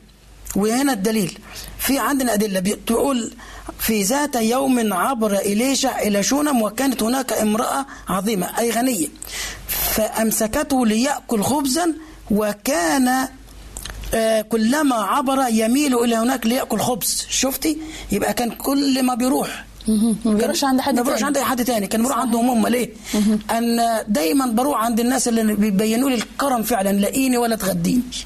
وهنا 0.56 0.94
الدليل. 0.94 1.40
في 1.80 2.00
عندنا 2.00 2.34
أدلة 2.34 2.60
بتقول 2.60 3.32
في 3.80 4.04
ذات 4.04 4.36
يوم 4.36 4.94
عبر 4.94 5.36
إليشع 5.36 6.00
إلى 6.00 6.24
شونم 6.24 6.62
وكانت 6.62 7.04
هناك 7.04 7.34
امرأة 7.34 7.86
عظيمة 8.10 8.60
أي 8.60 8.72
غنية. 8.72 9.08
فأمسكته 9.68 10.86
ليأكل 10.86 11.44
خبزا 11.44 11.94
وكان 12.32 13.28
آه، 14.14 14.42
كلما 14.42 14.96
عبر 14.96 15.46
يميل 15.52 15.96
إلى 16.00 16.16
هناك 16.16 16.46
ليأكل 16.46 16.80
خبز. 16.80 17.26
شفتي؟ 17.30 17.78
يبقى 18.12 18.34
كان 18.34 18.52
كل 18.52 19.04
ما 19.04 19.16
بيروح. 19.16 19.66
ما 19.88 20.34
بيروحش 20.34 20.64
عند 20.64 20.82
حد 20.82 20.96
ما 20.96 21.02
بيروحش. 21.02 21.24
عند 21.24 21.38
أي 21.38 21.44
حد 21.44 21.66
تاني. 21.66 21.88
كان 21.88 22.02
بيروح 22.02 22.18
عندهم 22.18 22.50
هم 22.50 22.68
ليه؟ 22.68 22.90
أن 23.52 23.80
دايما 24.08 24.46
بروح 24.46 24.84
عند 24.84 25.00
الناس 25.00 25.28
اللي 25.28 25.56
بيبينوا 25.56 26.10
لي 26.10 26.16
الكرم 26.16 26.64
فعلا 26.64 26.90
لاقيني 26.90 27.38
ولا 27.38 27.56
تغدينيش 27.56 28.26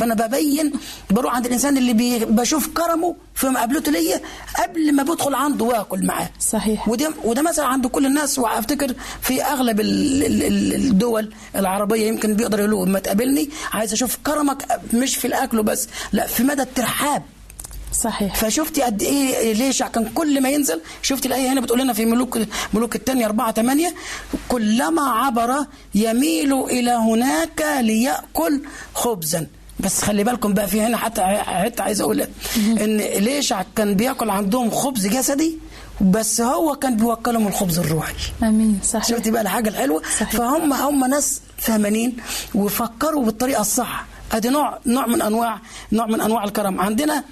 فانا 0.00 0.14
ببين 0.14 0.72
بروح 1.10 1.34
عند 1.34 1.46
الإنسان 1.46 1.76
اللي 1.76 1.92
بي 1.92 2.18
بشوف 2.24 2.66
كرمه 2.68 3.16
في 3.34 3.46
مقابلته 3.48 3.92
ليا 3.92 4.20
قبل 4.62 4.92
ما 4.94 5.02
بدخل 5.02 5.34
عنده 5.34 5.64
واكل 5.64 6.06
معاه. 6.06 6.30
صحيح. 6.40 6.88
وده 6.88 7.10
وده 7.24 7.42
مثلا 7.42 7.66
عند 7.66 7.86
كل 7.86 8.06
الناس 8.06 8.38
وأفتكر 8.38 8.94
في 9.22 9.42
أغلب 9.42 9.80
ال- 9.80 10.24
ال- 10.26 10.42
ال- 10.42 10.74
الدول 10.74 11.32
العربية 11.56 12.06
يمكن 12.08 12.34
بيقدر 12.34 12.58
يقولوا 12.58 12.86
لما 12.86 12.98
تقابلني 12.98 13.50
عايز 13.72 13.92
أشوف 13.92 14.18
كرمك 14.26 14.80
مش 14.94 15.16
في 15.16 15.26
الأكل 15.26 15.62
بس 15.62 15.88
لا 16.12 16.26
في 16.26 16.42
مدى 16.42 16.62
الترحاب. 16.62 17.22
صحيح. 18.02 18.34
فشفتي 18.34 18.82
قد 18.82 19.02
إيه 19.02 19.52
ليش 19.52 19.82
كان 19.82 20.08
كل 20.14 20.42
ما 20.42 20.48
ينزل 20.50 20.80
شفتي 21.02 21.28
الآية 21.28 21.52
هنا 21.52 21.60
بتقول 21.60 21.80
لنا 21.80 21.92
في 21.92 22.04
ملوك 22.04 22.38
ملوك 22.74 22.96
الثانية 22.96 23.26
4 23.26 23.52
8 23.52 23.94
كلما 24.48 25.02
عبر 25.10 25.66
يميل 25.94 26.52
إلى 26.52 26.90
هناك 26.90 27.64
ليأكل 27.80 28.60
خبزا. 28.94 29.46
بس 29.80 30.02
خلي 30.02 30.24
بالكم 30.24 30.54
بقى 30.54 30.68
في 30.68 30.80
هنا 30.80 30.96
حتى 30.96 31.22
حتى 31.22 31.82
عايز 31.82 32.00
أقول 32.00 32.18
لك 32.18 32.30
إن 32.56 32.96
ليشع 32.96 33.62
كان 33.76 33.94
بياكل 33.94 34.30
عندهم 34.30 34.70
خبز 34.70 35.06
جسدي 35.06 35.58
بس 36.00 36.40
هو 36.40 36.76
كان 36.76 36.96
بيوكلهم 36.96 37.46
الخبز 37.46 37.78
الروحي. 37.78 38.14
آمين 38.42 38.80
صحيح. 38.84 39.08
شفتي 39.08 39.30
بقى 39.30 39.42
الحاجة 39.42 39.68
الحلوة؟ 39.68 40.02
صحيح. 40.02 40.30
فهم 40.30 40.72
هم 40.72 41.04
ناس 41.04 41.40
فهمانين 41.58 42.16
وفكروا 42.54 43.24
بالطريقة 43.24 43.60
الصح. 43.60 44.06
أدي 44.32 44.48
نوع 44.48 44.78
نوع 44.86 45.06
من 45.06 45.22
أنواع 45.22 45.60
نوع 45.92 46.06
من 46.06 46.20
أنواع 46.20 46.44
الكرم. 46.44 46.80
عندنا 46.80 47.24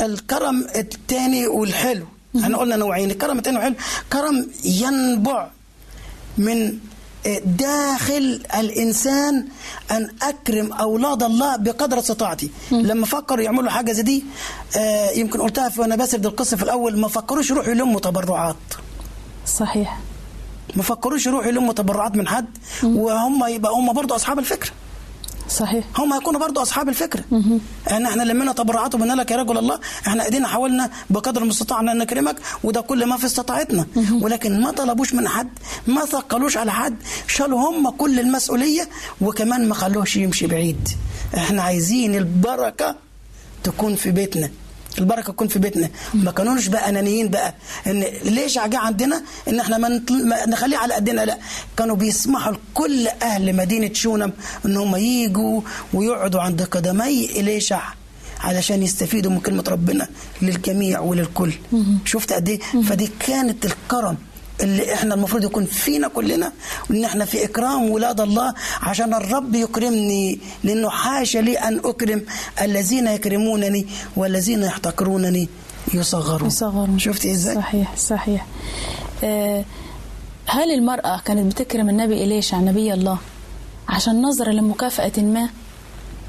الكرم 0.00 0.66
الثاني 0.76 1.46
والحلو. 1.46 2.06
إحنا 2.40 2.58
قلنا 2.58 2.76
نوعين 2.76 3.10
الكرم 3.10 3.38
الثاني 3.38 3.56
والحلو. 3.56 3.74
كرم 4.12 4.48
ينبع 4.64 5.48
من 6.38 6.78
داخل 7.44 8.42
الإنسان 8.54 9.46
أن 9.90 10.10
أكرم 10.22 10.72
أولاد 10.72 11.22
الله 11.22 11.56
بقدر 11.56 11.98
استطاعتي. 11.98 12.50
لما 12.70 13.06
فكروا 13.06 13.40
يعملوا 13.44 13.70
حاجة 13.70 13.92
زي 13.92 14.02
دي 14.02 14.24
آه، 14.76 15.10
يمكن 15.10 15.40
قلتها 15.40 15.68
في 15.68 15.80
وأنا 15.80 15.96
بسرد 15.96 16.26
القصة 16.26 16.56
في 16.56 16.62
الأول 16.62 16.98
ما 16.98 17.08
فكروش 17.08 17.50
يروحوا 17.50 17.70
يلموا 17.70 18.00
تبرعات. 18.00 18.56
صحيح. 19.46 19.98
ما 20.76 20.82
فكروش 20.82 21.26
يروحوا 21.26 21.48
يلموا 21.48 21.72
تبرعات 21.72 22.16
من 22.16 22.28
حد 22.28 22.46
وهم 22.82 23.44
يبقى 23.48 23.72
هم 23.72 23.92
برضه 23.92 24.16
أصحاب 24.16 24.38
الفكرة 24.38 24.70
صحيح. 25.52 25.84
هم 25.98 26.12
هيكونوا 26.12 26.40
برضه 26.40 26.62
أصحاب 26.62 26.88
الفكرة 26.88 27.24
ان 27.90 28.06
إحنا 28.06 28.22
لمينا 28.22 28.52
تبرعات 28.52 28.94
وقلنا 28.94 29.12
لك 29.12 29.30
يا 29.30 29.36
رجل 29.36 29.58
الله. 29.58 29.80
إحنا 30.06 30.24
إيدينا 30.24 30.48
حاولنا 30.48 30.90
بقدر 31.10 31.42
المستطاع 31.42 31.80
إن 31.80 31.98
نكرمك 31.98 32.36
وده 32.64 32.80
كل 32.80 33.06
ما 33.06 33.16
في 33.16 33.26
استطاعتنا. 33.26 33.86
ولكن 34.20 34.60
ما 34.60 34.70
طلبوش 34.70 35.14
من 35.14 35.28
حد 35.28 35.48
ما 35.86 36.04
ثقلوش 36.04 36.56
على 36.56 36.72
حد. 36.72 36.96
شالوا 37.26 37.68
هم 37.70 37.90
كل 37.90 38.20
المسؤولية 38.20 38.88
وكمان 39.20 39.68
ما 39.68 39.74
خلوش 39.74 40.16
يمشي 40.16 40.46
بعيد. 40.46 40.88
إحنا 41.36 41.62
عايزين 41.62 42.14
البركة 42.14 42.96
تكون 43.64 43.94
في 43.94 44.10
بيتنا. 44.10 44.50
البركة 44.98 45.32
تكون 45.32 45.48
في 45.48 45.58
بيتنا. 45.58 45.88
ما 46.14 46.30
كانوش 46.30 46.66
بقى 46.66 46.88
أنانيين 46.88 47.28
بقى. 47.28 47.54
إن 47.86 48.04
ليش 48.24 48.54
جه 48.58 48.78
عندنا؟ 48.78 49.22
إن 49.48 49.60
إحنا 49.60 49.78
ما, 49.78 49.88
نطل... 49.88 50.28
ما 50.28 50.46
نخليه 50.46 50.76
على 50.76 50.94
قدنا. 50.94 51.20
لا. 51.24 51.38
كانوا 51.76 51.96
بيسمحوا 51.96 52.52
لكل 52.52 53.08
أهل 53.08 53.56
مدينة 53.56 53.92
شونم 53.94 54.32
إن 54.66 54.76
هم 54.76 54.96
يجوا 54.96 55.60
ويقعدوا 55.94 56.40
عند 56.40 56.62
قدمي 56.62 57.24
إليشع 57.24 57.82
علشان 58.40 58.82
يستفيدوا 58.82 59.30
من 59.30 59.40
كلمة 59.40 59.64
ربنا 59.68 60.08
للجميع 60.42 61.00
وللكل. 61.00 61.52
شفت 62.04 62.32
قد 62.32 62.48
إيه؟ 62.48 62.60
فدي 62.82 63.10
كانت 63.26 63.64
الكرم. 63.64 64.16
اللي 64.62 64.94
إحنا 64.94 65.14
المفروض 65.14 65.44
يكون 65.44 65.64
فينا 65.64 66.08
كلنا 66.08 66.52
وإن 66.90 67.04
إحنا 67.04 67.24
في 67.24 67.44
إكرام 67.44 67.90
ولاد 67.90 68.20
الله 68.20 68.54
عشان 68.82 69.14
الرب 69.14 69.54
يكرمني 69.54 70.38
لأنه 70.64 70.90
حاشا 70.90 71.38
لي 71.38 71.58
أن 71.58 71.80
أكرم 71.84 72.22
الذين 72.62 73.06
يكرمونني 73.06 73.86
والذين 74.16 74.62
يحتقرونني. 74.62 75.48
يصغرون. 75.94 76.46
يصغرون. 76.48 76.98
شفتي 76.98 77.32
إزاي؟ 77.32 77.54
صحيح 77.54 77.96
صحيح. 77.96 78.46
آه، 79.24 79.64
هل 80.46 80.70
المرأة 80.72 81.20
كانت 81.24 81.52
بتكرم 81.52 81.88
النبي 81.88 82.24
إليشع 82.24 82.56
نبي 82.58 82.94
الله؟ 82.94 83.18
عشان 83.88 84.22
نظرة 84.22 84.50
لمكافأة 84.50 85.12
ما؟ 85.22 85.48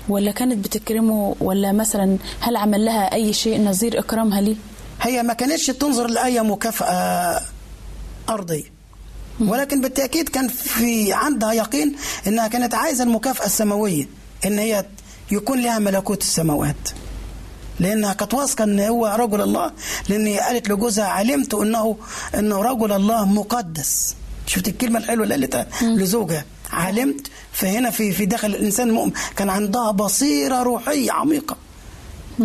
ولا 0.09 0.31
كانت 0.31 0.65
بتكرمه؟ 0.65 1.36
ولا 1.41 1.71
مثلا 1.71 2.17
هل 2.39 2.55
عمل 2.55 2.86
لها 2.86 3.13
أي 3.13 3.34
شيء 3.34 3.61
نظير 3.63 3.99
إكرامها 3.99 4.41
ليه 4.41 4.55
هي 5.01 5.23
ما 5.23 5.34
كانتش 5.34 5.67
تنظر 5.67 6.07
لأي 6.07 6.41
مكافأة. 6.41 7.41
أرضية 8.30 8.74
ولكن 9.39 9.82
بالتأكيد 9.82 10.30
كان 10.30 10.47
في 10.47 11.13
عندها 11.13 11.53
يقين 11.53 11.95
أنها 12.28 12.47
كانت 12.47 12.74
عايزة 12.74 13.03
المكافأة 13.03 13.45
السماوية 13.45 14.07
أن 14.45 14.59
هي 14.59 14.86
يكون 15.32 15.61
لها 15.61 15.80
ملكوت 15.80 16.21
السماوات. 16.21 16.89
لأنها 17.80 18.13
كانت 18.13 18.34
واثقة 18.34 18.63
إن 18.63 18.80
هو 18.80 19.15
رجل 19.19 19.41
الله 19.41 19.71
لأن 20.09 20.38
قالت 20.38 20.69
لجوزها 20.69 21.05
علمت 21.05 21.53
إنه 21.53 21.97
انه 22.38 22.61
رجل 22.61 22.91
الله 22.91 23.26
مقدس. 23.26 24.15
شفت 24.47 24.67
الكلمة 24.67 24.99
الحلوة 24.99 25.24
اللي 25.24 25.36
قالتها 25.36 25.67
لزوجها. 25.82 26.45
علمت 26.71 27.28
فهنا 27.51 27.89
في 27.89 28.11
في 28.11 28.26
داخل 28.26 28.47
الإنسان 28.47 28.89
المؤمن 28.89 29.11
كان 29.36 29.49
عندها 29.49 29.91
بصيرة 29.91 30.63
روحية 30.63 31.11
عميقة 31.11 31.57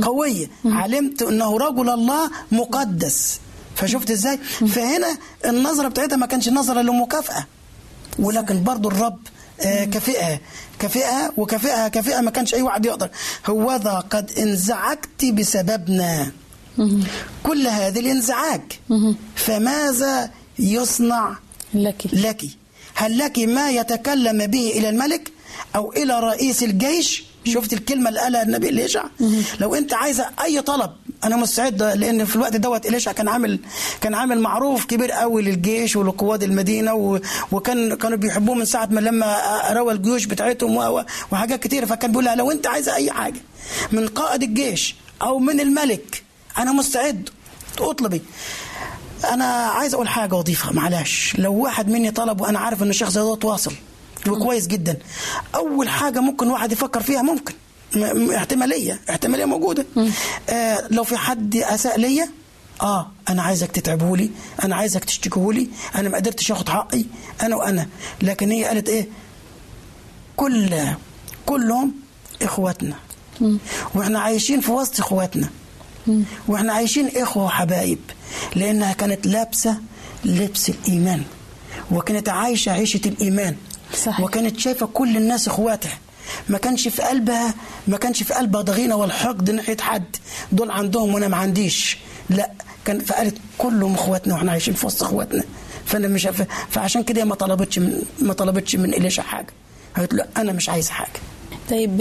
قوية. 0.02 0.50
علمت 0.64 1.22
إنه 1.22 1.58
رجل 1.58 1.90
الله 1.90 2.30
مقدس. 2.52 3.40
فشفت 3.78 4.10
إزاي؟ 4.10 4.38
فهنا 4.74 5.18
النظرة 5.44 5.88
بتاعتها 5.88 6.16
ما 6.16 6.26
كانش 6.26 6.48
نظرة 6.48 6.82
لمكافأة. 6.82 7.46
ولكن 8.18 8.62
برضو 8.62 8.88
الرب 8.88 9.18
آه، 9.60 9.84
كافئها. 9.84 10.40
كافئها 10.78 11.32
وكافئها 11.36 11.88
كافئها 11.88 12.20
ما 12.20 12.30
كانش 12.30 12.54
أي 12.54 12.62
واحد 12.62 12.86
يقدر. 12.86 13.10
هوذا 13.46 13.92
قد 14.10 14.30
انزعجت 14.38 15.24
بسببنا. 15.24 16.32
كل 17.42 17.66
هذه 17.66 18.00
الانزعاج. 18.00 18.62
فماذا 19.36 20.30
يصنع 20.58 21.36
لك؟ 21.74 22.02
لك؟ 22.12 22.42
هل 22.94 23.18
لك 23.18 23.38
ما 23.38 23.70
يتكلم 23.70 24.46
به 24.46 24.70
إلى 24.70 24.88
الملك 24.88 25.32
أو 25.76 25.92
إلى 25.92 26.20
رئيس 26.20 26.62
الجيش؟ 26.62 27.24
شفت 27.46 27.72
الكلمة 27.72 28.08
اللي 28.08 28.20
قالها 28.20 28.42
النبي 28.42 28.68
إليشع 28.68 29.04
لو 29.60 29.74
أنت 29.74 29.94
عايزة 29.94 30.30
أي 30.44 30.60
طلب 30.60 30.90
أنا 31.24 31.36
مستعد 31.36 31.82
لأن 31.82 32.24
في 32.24 32.36
الوقت 32.36 32.56
دوت 32.56 32.86
إليشع 32.86 33.12
كان 33.12 33.28
عامل 33.28 33.58
كان 34.00 34.14
عامل 34.14 34.40
معروف 34.40 34.84
كبير 34.84 35.12
قوي 35.12 35.42
للجيش 35.42 35.96
ولقوات 35.96 36.42
المدينة 36.42 36.94
و... 36.94 37.20
وكان 37.52 37.94
كانوا 37.94 38.18
بيحبوه 38.18 38.54
من 38.54 38.64
ساعة 38.64 38.86
ما 38.86 39.00
لما 39.00 39.36
روى 39.72 39.92
الجيوش 39.92 40.24
بتاعتهم. 40.24 41.04
وحاجات 41.32 41.62
كتيرة. 41.62 41.86
فكان 41.86 42.10
بيقول 42.10 42.24
لها 42.24 42.34
لو 42.34 42.50
أنت 42.50 42.66
عايزة 42.66 42.94
أي 42.94 43.10
حاجة 43.10 43.40
من 43.92 44.08
قائد 44.08 44.42
الجيش 44.42 44.94
أو 45.22 45.38
من 45.38 45.60
الملك 45.60 46.22
أنا 46.58 46.72
مستعد. 46.72 47.28
اطلبي. 47.80 48.22
أنا 49.32 49.44
عايز 49.44 49.94
أقول 49.94 50.08
حاجة 50.08 50.34
وأضيفها 50.34 50.72
معلش. 50.72 51.34
لو 51.38 51.54
واحد 51.54 51.88
مني 51.88 52.10
طلب 52.10 52.40
وأنا 52.40 52.58
عارف 52.58 52.82
إن 52.82 52.90
الشخص 52.90 53.14
ده 53.14 53.24
واصل 53.24 53.72
وكويس 54.28 54.66
جدا. 54.66 54.96
أول 55.54 55.88
حاجة 55.88 56.20
ممكن 56.20 56.48
واحد 56.48 56.72
يفكر 56.72 57.02
فيها 57.02 57.22
ممكن. 57.22 57.54
احتمالية 58.36 59.00
احتمالية 59.10 59.44
موجودة. 59.44 59.86
آه 60.50 60.84
لو 60.90 61.04
في 61.04 61.16
حد 61.16 61.56
أساء 61.56 62.00
ليا 62.00 62.28
آه 62.82 63.10
أنا 63.28 63.42
عايزك 63.42 63.70
تتعبهولي 63.70 64.30
أنا 64.64 64.76
عايزك 64.76 65.04
تشتكيهولي 65.04 65.68
أنا 65.94 66.08
ما 66.08 66.16
قدرتش 66.16 66.52
آخد 66.52 66.68
حقي 66.68 67.04
أنا 67.42 67.56
وأنا. 67.56 67.86
لكن 68.22 68.50
هي 68.50 68.64
قالت 68.64 68.88
إيه؟ 68.88 69.08
كل 70.36 70.74
كلهم 71.46 71.94
إخواتنا. 72.42 72.94
وإحنا 73.94 74.20
عايشين 74.20 74.60
في 74.60 74.70
وسط 74.70 75.00
إخواتنا. 75.00 75.48
وإحنا 76.48 76.72
عايشين 76.72 77.08
إخوة 77.16 77.44
وحبايب 77.44 77.98
لأنها 78.56 78.92
كانت 78.92 79.26
لابسة 79.26 79.76
لبس 80.24 80.68
الإيمان 80.68 81.22
وكانت 81.90 82.28
عايشة 82.28 82.72
عيشة 82.72 83.00
الإيمان 83.06 83.56
صحيح. 84.04 84.20
وكانت 84.20 84.58
شايفة 84.60 84.86
كل 84.86 85.16
الناس 85.16 85.48
إخواتها. 85.48 85.98
ما 86.48 86.58
كانش 86.58 86.88
في 86.88 87.02
قلبها 87.02 87.54
ما 87.88 87.96
كانش 87.96 88.22
في 88.22 88.34
قلبها 88.34 88.62
ضغينة 88.62 88.96
ولا 88.96 89.12
حقد 89.12 89.50
ناحية 89.50 89.76
حد. 89.80 90.04
دول 90.52 90.70
عندهم 90.70 91.14
وأنا 91.14 91.28
ما 91.28 91.36
عنديش. 91.36 91.98
لا 92.30 92.50
كان 92.84 93.00
فقالت 93.00 93.36
كلهم 93.58 93.94
اخواتنا 93.94 94.34
وإحنا 94.34 94.52
عايشين 94.52 94.74
في 94.74 94.86
وسط 94.86 95.02
اخواتنا. 95.02 95.44
فأنا 95.86 96.08
مش 96.08 96.26
ف- 96.26 96.46
فعشان 96.70 97.02
كده 97.02 97.24
ما 97.24 97.34
طلبتش 97.34 97.78
من 97.78 98.02
ما 98.22 98.32
طلبتش 98.32 98.76
من 98.76 98.94
اليشا 98.94 99.22
حاجة. 99.22 99.52
قالت 99.96 100.14
له 100.14 100.24
أنا 100.36 100.52
مش 100.52 100.68
عايزه 100.68 100.90
حاجة. 100.92 101.08
طيب 101.70 101.96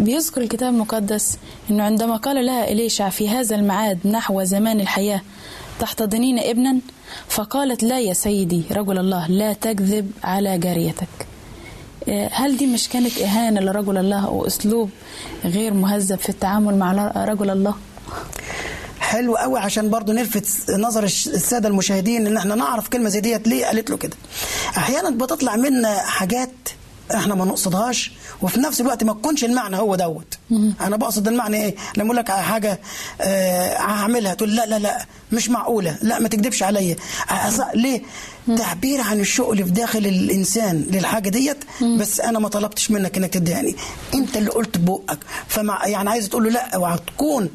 بيذكر 0.00 0.40
الكتاب 0.40 0.68
المقدس 0.74 1.36
أنه 1.70 1.82
عندما 1.82 2.16
قال 2.16 2.46
لها 2.46 2.68
إليشع 2.72 3.08
في 3.08 3.28
هذا 3.28 3.56
الميعاد 3.56 3.98
نحو 4.06 4.42
زمان 4.44 4.80
الحياة 4.80 5.20
تحتضنين 5.80 6.38
ابنا؟ 6.38 6.78
فقالت 7.28 7.82
لا 7.82 8.00
يا 8.00 8.12
سيدي 8.12 8.62
رجل 8.72 8.98
الله 8.98 9.26
لا 9.26 9.52
تكذب 9.52 10.10
على 10.24 10.58
جاريتك. 10.58 11.08
هل 12.32 12.56
دي 12.56 12.66
مش 12.66 12.88
كانت 12.88 13.18
إهانة 13.18 13.60
لرجل 13.60 13.98
الله 13.98 14.30
وأسلوب 14.30 14.90
غير 15.44 15.74
مهذب 15.74 16.18
في 16.18 16.28
التعامل 16.28 16.74
مع 16.78 17.12
رجل 17.16 17.50
الله؟ 17.50 17.74
حلو 19.00 19.36
قوي 19.36 19.58
عشان 19.60 19.90
برضو 19.90 20.12
نلفت 20.12 20.70
نظر 20.70 21.04
السادة 21.04 21.68
المشاهدين 21.68 22.26
إن 22.26 22.36
إحنا 22.36 22.54
نعرف 22.54 22.88
كلمة 22.88 23.08
زي 23.08 23.20
ديت 23.20 23.48
ليه 23.48 23.66
قالت 23.66 23.90
له 23.90 23.96
كده. 23.96 24.16
أحيانا 24.76 25.10
بتطلع 25.10 25.56
منا 25.56 25.98
حاجات 25.98 26.50
إحنا 27.14 27.34
ما 27.34 27.44
نقصدهاش 27.44 28.12
وفي 28.42 28.60
نفس 28.60 28.80
الوقت 28.80 29.04
ما 29.04 29.12
تكونش 29.12 29.44
المعنى 29.44 29.76
هو 29.76 29.94
دوت. 29.94 30.38
أنا 30.80 30.96
بقصد 30.96 31.28
المعنى 31.28 31.56
إيه؟ 31.56 31.74
لما 31.96 32.06
أقول 32.06 32.16
لك 32.16 32.30
على 32.30 32.42
حاجة 32.42 32.80
آه 33.20 33.76
هعملها 33.78 34.34
تقول 34.34 34.56
لا 34.56 34.66
لا 34.66 34.78
لا 34.78 35.06
مش 35.32 35.48
معقولة. 35.48 35.98
لا 36.02 36.18
ما 36.18 36.28
تكذبش 36.28 36.62
عليا. 36.62 36.96
ليه؟ 37.74 38.02
تعبير 38.58 39.00
عن 39.00 39.20
الشوق 39.20 39.50
اللي 39.50 39.64
في 39.64 39.70
داخل 39.70 39.98
الإنسان 39.98 40.86
للحاجة 40.90 41.28
ديت 41.28 41.58
بس 41.98 42.20
أنا 42.20 42.38
ما 42.38 42.48
طلبتش 42.48 42.90
منك 42.90 43.16
إنك 43.16 43.34
تديهاني 43.34 43.76
أنت 44.14 44.36
اللي 44.36 44.50
قلت 44.50 44.78
ببقك 44.78 45.18
فمع 45.48 45.86
يعني 45.86 46.10
عايز 46.10 46.28
تقول 46.28 46.44
له 46.44 46.50
لا 46.50 46.74
اوعى 46.74 46.98
تكون 47.06 47.48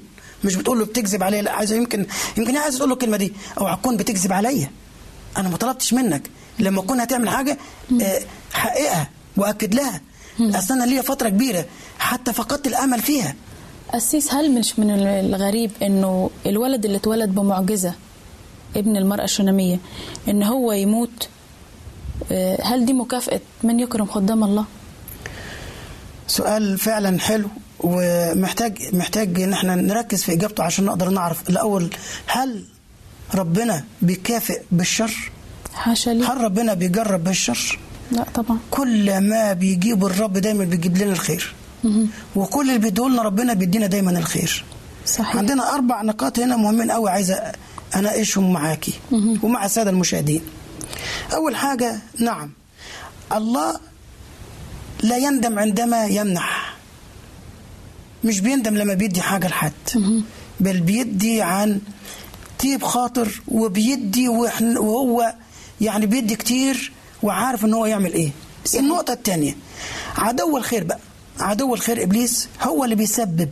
مش 0.44 0.56
بتقول 0.56 0.80
له 0.80 0.86
بتكذب 0.86 1.24
عليا. 1.24 1.42
لا 1.42 1.52
عايزه 1.52 1.76
يمكن 1.76 2.06
يمكن 2.38 2.52
هي 2.52 2.58
عايزة 2.58 2.78
تقول 2.78 2.90
له 2.90 2.94
الكلمة 2.94 3.18
دي. 3.18 3.34
اوعى 3.60 3.76
تكون 3.76 3.98
بتكذب 3.98 4.34
عليا. 4.34 4.70
أنا 5.38 5.50
ما 5.50 5.58
طلبتش 5.58 5.94
منك. 5.94 6.30
لما 6.60 6.82
تكون 6.82 7.00
هتعمل 7.00 7.30
حاجة 7.30 7.58
آه، 8.02 8.20
حققها 8.54 9.10
واكد 9.38 9.76
لها 9.76 10.02
أصل 10.42 10.74
أنا 10.74 10.84
ليا 10.84 11.02
فترة 11.02 11.30
كبيرة 11.30 11.66
حتى 12.00 12.34
فقدت 12.34 12.68
الأمل 12.68 13.02
فيها 13.02 13.36
أسيس 13.94 14.34
هل 14.34 14.52
مش 14.60 14.80
من 14.80 14.90
الغريب 15.00 15.72
أنه 15.82 16.30
الولد 16.46 16.86
اللي 16.86 16.98
اتولد 16.98 17.30
بمعجزة 17.36 17.94
ابن 18.76 18.98
المرأة 18.98 19.24
الشنامية 19.24 19.80
أن 20.28 20.44
هو 20.44 20.72
يموت 20.72 21.28
آه، 22.32 22.62
هل 22.64 22.86
دي 22.86 22.94
مكافأة 22.94 23.40
من 23.64 23.80
يكرم 23.80 24.06
خدام 24.06 24.44
الله؟ 24.44 24.66
سؤال 26.28 26.78
فعلا 26.78 27.20
حلو 27.20 27.48
ومحتاج 27.80 28.96
محتاج 28.96 29.42
إن 29.42 29.54
إحنا 29.54 29.76
نركز 29.76 30.24
في 30.24 30.34
إجابته 30.34 30.64
عشان 30.64 30.86
نقدر 30.86 31.10
نعرف 31.10 31.50
الأول 31.50 31.90
هل 32.28 32.64
ربنا 33.36 33.84
بيكافئ 34.02 34.62
بالشر؟ 34.72 35.32
حاشا 35.74 36.10
لي 36.10 36.26
هل 36.26 36.38
ربنا 36.42 36.74
بيجرب 36.74 37.24
بالشر؟ 37.24 37.80
لا 38.12 38.26
طبعا. 38.34 38.60
كل 38.72 39.20
ما 39.22 39.54
بيجيب 39.54 40.06
الرب 40.06 40.34
دايما 40.34 40.64
بيجيب 40.66 40.98
لنا 40.98 41.12
الخير. 41.12 41.54
وكل 42.36 42.70
اللي 42.70 42.80
بيديه 42.80 43.08
لنا 43.08 43.22
ربنا 43.22 43.54
بيدينا 43.54 43.88
دايما 43.88 44.20
الخير. 44.20 44.64
صحيح. 45.06 45.36
عندنا 45.38 45.74
أربع 45.74 46.02
نقاط 46.02 46.40
هنا 46.40 46.56
مهمين 46.56 46.92
قوي 46.92 47.10
عايزه 47.10 47.52
أناقشهم 47.96 48.54
معاكي. 48.54 48.94
ومع 49.44 49.66
السادة 49.66 49.90
المشاهدين. 49.90 50.42
أول 51.34 51.56
حاجة 51.56 52.00
نعم 52.20 52.52
الله 53.34 53.80
لا 55.04 55.18
يندم 55.18 55.60
عندما 55.60 56.06
يمنح. 56.06 56.76
مش 58.24 58.40
بيندم 58.40 58.76
لما 58.76 58.94
بيدي 58.94 59.22
حاجة 59.22 59.48
لحد. 59.48 59.72
بل 60.60 60.80
بيدي 60.80 61.42
عن 61.42 61.82
طيب 62.64 62.84
خاطر 62.84 63.42
وبيدي 63.48 64.30
وهو 64.30 65.34
يعني 65.82 66.06
بيدي 66.06 66.36
كتير 66.36 66.92
وعارف 67.26 67.66
إن 67.66 67.74
هو 67.74 67.86
يعمل 67.86 68.14
إيه. 68.14 68.30
النقطة 68.76 69.14
الثانية 69.14 69.56
عدو 70.18 70.58
الخير 70.58 70.84
بقى. 70.84 71.00
عدو 71.40 71.74
الخير 71.74 72.04
إبليس 72.04 72.48
هو 72.62 72.84
اللي 72.84 72.96
بيسبب. 72.96 73.50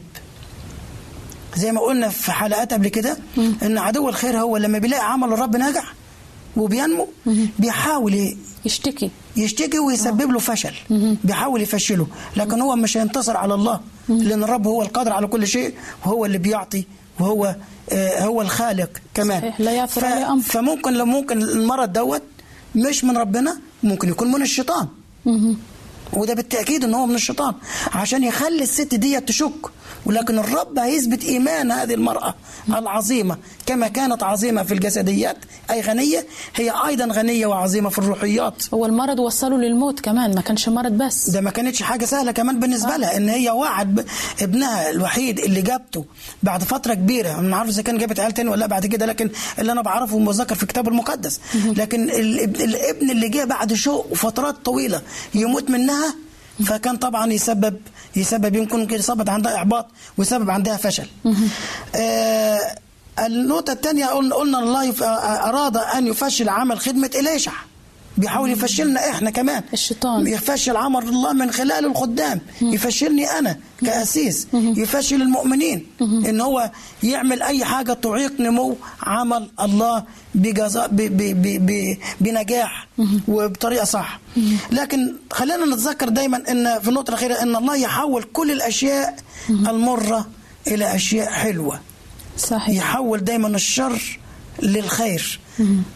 زي 1.56 1.72
ما 1.72 1.82
قلنا 1.82 2.10
في 2.10 2.32
حلقات 2.32 2.74
قبل 2.74 2.88
كده 2.88 3.18
إن 3.38 3.78
عدو 3.78 4.10
الخير 4.10 4.40
هو 4.40 4.58
لما 4.58 4.78
بيلاقي 4.78 5.12
عمل 5.12 5.34
الرب 5.34 5.56
ناجح 5.56 5.94
وبينمو 6.58 7.08
بيحاول 7.60 8.36
يشتكي. 8.66 9.12
يشتكي 9.36 9.80
ويسبب 9.80 10.32
له 10.32 10.40
فشل. 10.40 10.74
بيحاول 11.24 11.62
يفشله. 11.62 12.08
لكن 12.38 12.62
هو 12.62 12.76
مش 12.76 12.98
هينتصر 12.98 13.38
على 13.38 13.54
الله 13.54 13.80
لأن 14.10 14.44
الرب 14.44 14.68
هو 14.68 14.82
القادر 14.82 15.14
على 15.14 15.28
كل 15.28 15.48
شيء 15.48 15.74
وهو 16.06 16.26
اللي 16.26 16.38
بيعطي 16.38 16.86
وهو 17.20 17.56
آه 17.92 18.26
هو 18.26 18.42
الخالق 18.42 18.90
كمان. 19.14 19.42
صحيح، 19.42 19.60
لا 19.62 19.72
يعثر 19.72 20.06
عليه 20.06 20.32
أمر. 20.32 20.42
فممكن 20.42 20.94
لو 20.94 21.06
ممكن 21.06 21.42
المرض 21.42 21.94
دوت 21.94 22.22
مش 22.76 23.04
من 23.04 23.18
ربنا؟ 23.18 23.58
ممكن 23.84 24.10
يكون 24.10 24.32
من 24.32 24.42
الشيطان. 24.42 24.88
وده 26.18 26.34
بالتأكيد 26.34 26.84
إن 26.84 26.94
هو 26.94 27.06
من 27.06 27.16
الشيطان 27.16 27.54
عشان 27.94 28.24
يخلي 28.24 28.64
الست 28.64 28.96
دي 28.96 29.20
تشك. 29.20 29.52
ولكن 30.06 30.40
الرب 30.40 30.80
هيثبت 30.80 31.24
إيمان 31.24 31.72
هذه 31.72 31.94
المرأة 31.94 32.36
العظيمة 32.70 33.38
كما 33.66 33.88
كانت 33.88 34.24
عظيمة 34.24 34.64
في 34.64 34.74
الجسديات 34.74 35.38
أي 35.72 35.82
غنية؟ 35.82 36.26
هي 36.56 36.74
أيضا 36.88 37.06
غنية 37.06 37.46
وعظيمة 37.46 37.90
في 37.90 38.00
الروحيات. 38.00 38.64
هو 38.74 38.86
المرض 38.86 39.20
وصله 39.20 39.58
للموت 39.58 40.00
كمان 40.00 40.36
ما 40.36 40.42
كانش 40.42 40.70
مرض 40.70 40.92
بس. 40.92 41.30
ده 41.30 41.42
ما 41.42 41.50
كانتش 41.52 41.84
حاجة 41.84 42.06
سهلة 42.06 42.32
كمان 42.32 42.60
بالنسبة 42.60 42.98
لها 42.98 43.18
إن 43.18 43.30
هي 43.30 43.50
وعد 43.50 44.06
ابنها 44.42 44.90
الوحيد 44.90 45.40
اللي 45.40 45.62
جابته 45.62 46.06
بعد 46.44 46.64
فترة 46.64 46.94
كبيرة. 46.94 47.32
أنا 47.40 47.42
ما 47.50 47.58
عارف 47.58 47.70
إذا 47.70 47.82
كان 47.82 47.98
جابت 47.98 48.20
عيال 48.20 48.32
تاني 48.34 48.50
ولا 48.50 48.60
لأ 48.60 48.68
بعد 48.68 48.86
كده 48.86 49.06
لكن 49.06 49.30
اللي 49.60 49.72
أنا 49.72 49.82
بعرفه 49.82 50.20
مذكر 50.20 50.56
في 50.56 50.64
الكتاب 50.64 50.88
المقدس. 50.88 51.40
لكن 51.66 52.10
الاب- 52.10 52.56
الابن 52.56 53.10
اللي 53.10 53.30
جه 53.30 53.44
بعد 53.44 53.74
شوق 53.74 54.08
وفترات 54.12 54.56
طويلة 54.66 55.02
يموت 55.36 55.70
منها 55.70 56.03
فكان 56.66 56.98
طبعا 56.98 57.34
يسبب 57.34 57.80
يسبب 58.16 58.56
يمكن 58.56 58.86
كده 58.88 59.00
يسبب 59.00 59.30
عندها 59.30 59.56
احباط 59.56 59.88
ويسبب 60.18 60.50
عندها 60.50 60.78
فشل. 60.78 61.08
آه 61.96 62.60
النقطة 63.20 63.74
الثانية 63.74 64.06
قلنا 64.06 64.60
الله 64.60 64.94
أراد 65.50 65.78
أن 65.78 66.08
يفشل 66.08 66.50
عمل 66.50 66.80
خدمة 66.80 67.12
إليشع. 67.16 67.52
بيحاول 68.18 68.52
يفشلنا 68.52 69.10
إحنا 69.10 69.30
كمان. 69.30 69.64
الشيطان. 69.74 70.28
يفشل 70.28 70.78
عمل 70.78 71.04
الله 71.04 71.34
من 71.34 71.52
خلال 71.52 71.86
الخدام. 71.86 72.42
يفشلني 72.62 73.26
أنا 73.40 73.58
كأسيس. 73.86 74.48
يفشل 74.54 75.22
المؤمنين. 75.22 75.88
إن 76.02 76.42
هو 76.42 76.72
يعمل 77.04 77.42
أي 77.42 77.66
حاجة 77.66 77.94
تعيق 77.94 78.42
نمو 78.42 78.78
عمل 79.04 79.50
الله 79.62 80.04
بجزاء 80.36 80.88
ب 80.88 80.96
ب 80.96 81.18
ب 81.42 81.66
ب 81.66 81.98
بنجاح 82.22 82.88
وبطريقة 83.28 83.86
صح. 83.86 84.20
لكن 84.72 85.14
خلينا 85.32 85.66
نتذكر 85.66 86.10
دايما 86.10 86.44
إن 86.52 86.80
في 86.80 86.88
النقطة 86.88 87.10
الأخيرة 87.10 87.34
إن 87.42 87.56
الله 87.56 87.76
يحول 87.76 88.24
كل 88.24 88.52
الأشياء 88.52 89.16
المرة 89.50 90.28
إلى 90.68 90.96
أشياء 90.96 91.32
حلوة. 91.32 91.80
صحيح. 92.38 92.70
يحول 92.78 93.24
دايما 93.24 93.48
الشر 93.48 94.20
للخير. 94.62 95.40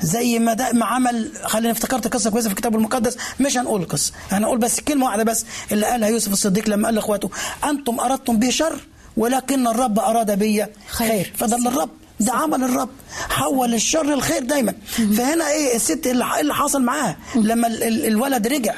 زي 0.02 0.40
ما 0.40 0.54
ده 0.54 0.72
ما 0.74 0.86
عمل 0.86 1.32
خلينا 1.44 1.72
افتكرت 1.72 2.08
قصة 2.08 2.30
كويسة 2.30 2.48
في 2.50 2.54
الكتاب 2.56 2.76
المقدس. 2.76 3.18
مش 3.40 3.58
هنقول 3.58 3.82
القصة 3.82 4.14
هنقول 4.32 4.58
بس 4.58 4.80
كلمة 4.80 5.06
واحدة 5.06 5.24
بس 5.24 5.46
اللي 5.72 5.86
قالها 5.86 6.10
يوسف 6.10 6.32
الصديق 6.34 6.70
لما 6.70 6.86
قال 6.88 6.96
لإخواته 6.96 7.30
أنتم 7.70 8.00
أردتم 8.00 8.38
بي 8.40 8.52
شر 8.52 8.80
ولكن 9.18 9.68
الرب 9.68 10.00
أراد 10.00 10.32
بي 10.40 10.66
خير, 10.88 11.08
خير. 11.10 11.34
فده 11.38 11.58
للرب 11.58 11.90
ده 12.20 12.34
عمل 12.34 12.64
الرب. 12.64 12.90
حول 13.30 13.74
الشر 13.74 14.04
للخير 14.06 14.44
دايما. 14.44 14.74
فهنا 15.18 15.50
إيه 15.52 15.76
الست 15.76 16.08
اللي 16.08 16.26
اللي 16.40 16.54
حصل 16.56 16.82
معاها 16.82 17.18
لما 17.36 17.68
ال- 17.68 17.84
ال- 17.84 18.06
الولد 18.06 18.48
رجع 18.48 18.74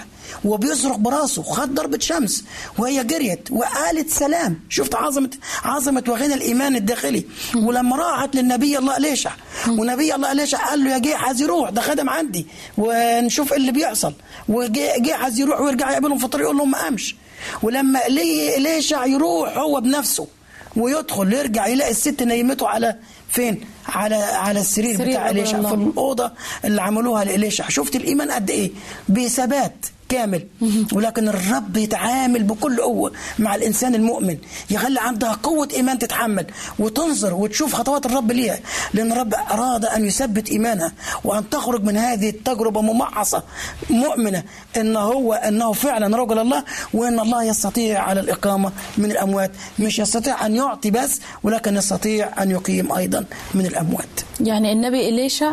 وبيصرخ 0.45 0.95
براسه 0.97 1.43
خد 1.43 1.75
ضربة 1.75 1.99
شمس 1.99 2.43
وهي 2.77 3.03
جريت 3.03 3.51
وقالت 3.51 4.09
سلام. 4.09 4.59
شفت 4.69 4.95
عظمة 4.95 5.30
عظمة 5.63 6.03
وغنى 6.07 6.34
الإيمان 6.34 6.75
الداخلي. 6.75 7.23
ولما 7.55 7.95
راحت 7.95 8.36
للنبي 8.36 8.77
الله 8.77 8.97
إليشع 8.97 9.32
ونبي 9.67 10.15
الله 10.15 10.32
إليشع 10.32 10.69
قال 10.69 10.84
له 10.84 10.91
يا 10.91 10.97
جيحز 10.97 11.41
يروح 11.41 11.69
ده 11.69 11.82
خدم 11.82 12.09
عندي. 12.09 12.47
ونشوف 12.77 13.53
اللي 13.53 13.71
بيحصل. 13.71 14.13
وجيحز 14.49 15.39
يروح 15.39 15.61
ويرجع 15.61 15.91
يقابلهم 15.91 16.17
في 16.17 16.25
الطريق 16.25 16.45
يقول 16.45 16.57
لهم 16.57 16.71
ما 16.71 16.77
قامش. 16.77 17.15
ولما 17.63 17.99
إلي- 17.99 18.57
إليشع 18.57 19.05
يروح 19.05 19.57
هو 19.57 19.82
بنفسه 19.82 20.27
ويدخل 20.75 21.34
يرجع 21.34 21.67
يلاقي 21.67 21.91
الست 21.91 22.23
نيمته 22.23 22.67
على 22.67 22.95
فين؟ 23.30 23.61
على 23.88 24.15
على 24.15 24.59
السرير 24.61 24.97
سرير 24.97 25.09
بتاع 25.09 25.30
إليشع. 25.30 25.61
في 25.61 25.73
الأوضة 25.73 26.32
اللي 26.65 26.82
عملوها 26.82 27.23
لإليشع 27.23 27.69
شفت 27.69 27.95
الإيمان 27.95 28.32
قد 28.32 28.49
إيه؟ 28.49 28.71
بثبات. 29.09 29.86
كامل. 30.10 30.47
ولكن 30.93 31.28
الرب 31.28 31.78
يتعامل 31.78 32.43
بكل 32.43 32.82
قوة 32.82 33.12
مع 33.39 33.55
الإنسان 33.55 33.95
المؤمن 33.95 34.38
يخلي 34.70 34.99
عندها 34.99 35.34
قوة 35.43 35.68
إيمان 35.74 35.99
تتحمل 35.99 36.45
وتنظر 36.80 37.34
وتشوف 37.34 37.76
خطوات 37.76 38.05
الرب 38.05 38.32
ليها 38.32 38.60
لأن 38.93 39.12
الرب 39.12 39.34
أراد 39.34 39.86
أن 39.86 40.05
يثبت 40.05 40.49
إيمانها 40.49 40.91
وأن 41.24 41.49
تخرج 41.49 41.84
من 41.84 41.97
هذه 41.97 42.30
التجربة 42.30 42.82
ممعصة 42.82 43.43
مؤمنة 43.89 44.43
أن 44.78 44.95
هو 44.95 45.34
أنه 45.34 45.74
فعلا 45.74 46.18
رجل 46.18 46.39
الله 46.39 46.64
وأن 46.93 47.20
الله 47.20 47.43
يستطيع 47.43 48.01
على 48.03 48.20
الإقامة 48.20 48.72
من 48.97 49.12
الأموات. 49.12 49.51
مش 49.80 49.99
يستطيع 49.99 50.45
أن 50.45 50.55
يعطي 50.55 50.91
بس 50.91 51.20
ولكن 51.43 51.76
يستطيع 51.76 52.43
أن 52.43 52.51
يقيم 52.51 52.91
أيضا 52.91 53.26
من 53.53 53.66
الأموات. 53.66 54.05
يعني 54.39 54.72
النبي 54.74 55.10
إليشع 55.10 55.51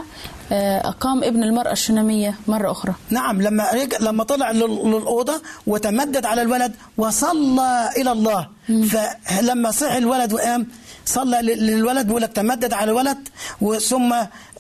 آه، 0.53 0.89
أقام 0.89 1.25
ابن 1.25 1.43
المرأة 1.43 1.73
الشنامية 1.73 2.35
مرة 2.49 2.71
أخرى. 2.71 2.95
نعم 3.11 3.43
لما 3.43 3.71
رجع 3.73 3.99
لما 4.01 4.25
طلع 4.25 4.51
لل- 4.51 4.61
للأوضة 4.85 5.43
وتمدد 5.67 6.27
على 6.27 6.43
الولد 6.43 6.73
وصلى 6.97 7.91
إلى 7.97 8.13
الله. 8.13 8.49
فلما 8.91 9.71
صحي 9.71 9.99
الولد 9.99 10.33
وقام 10.33 10.67
صلى 11.07 11.39
لل- 11.43 11.67
للولد 11.67 12.07
بيقول 12.07 12.23
لك 12.23 12.33
تمدد 12.33 12.73
على 12.73 12.91
الولد 12.91 13.29
وثم 13.61 14.15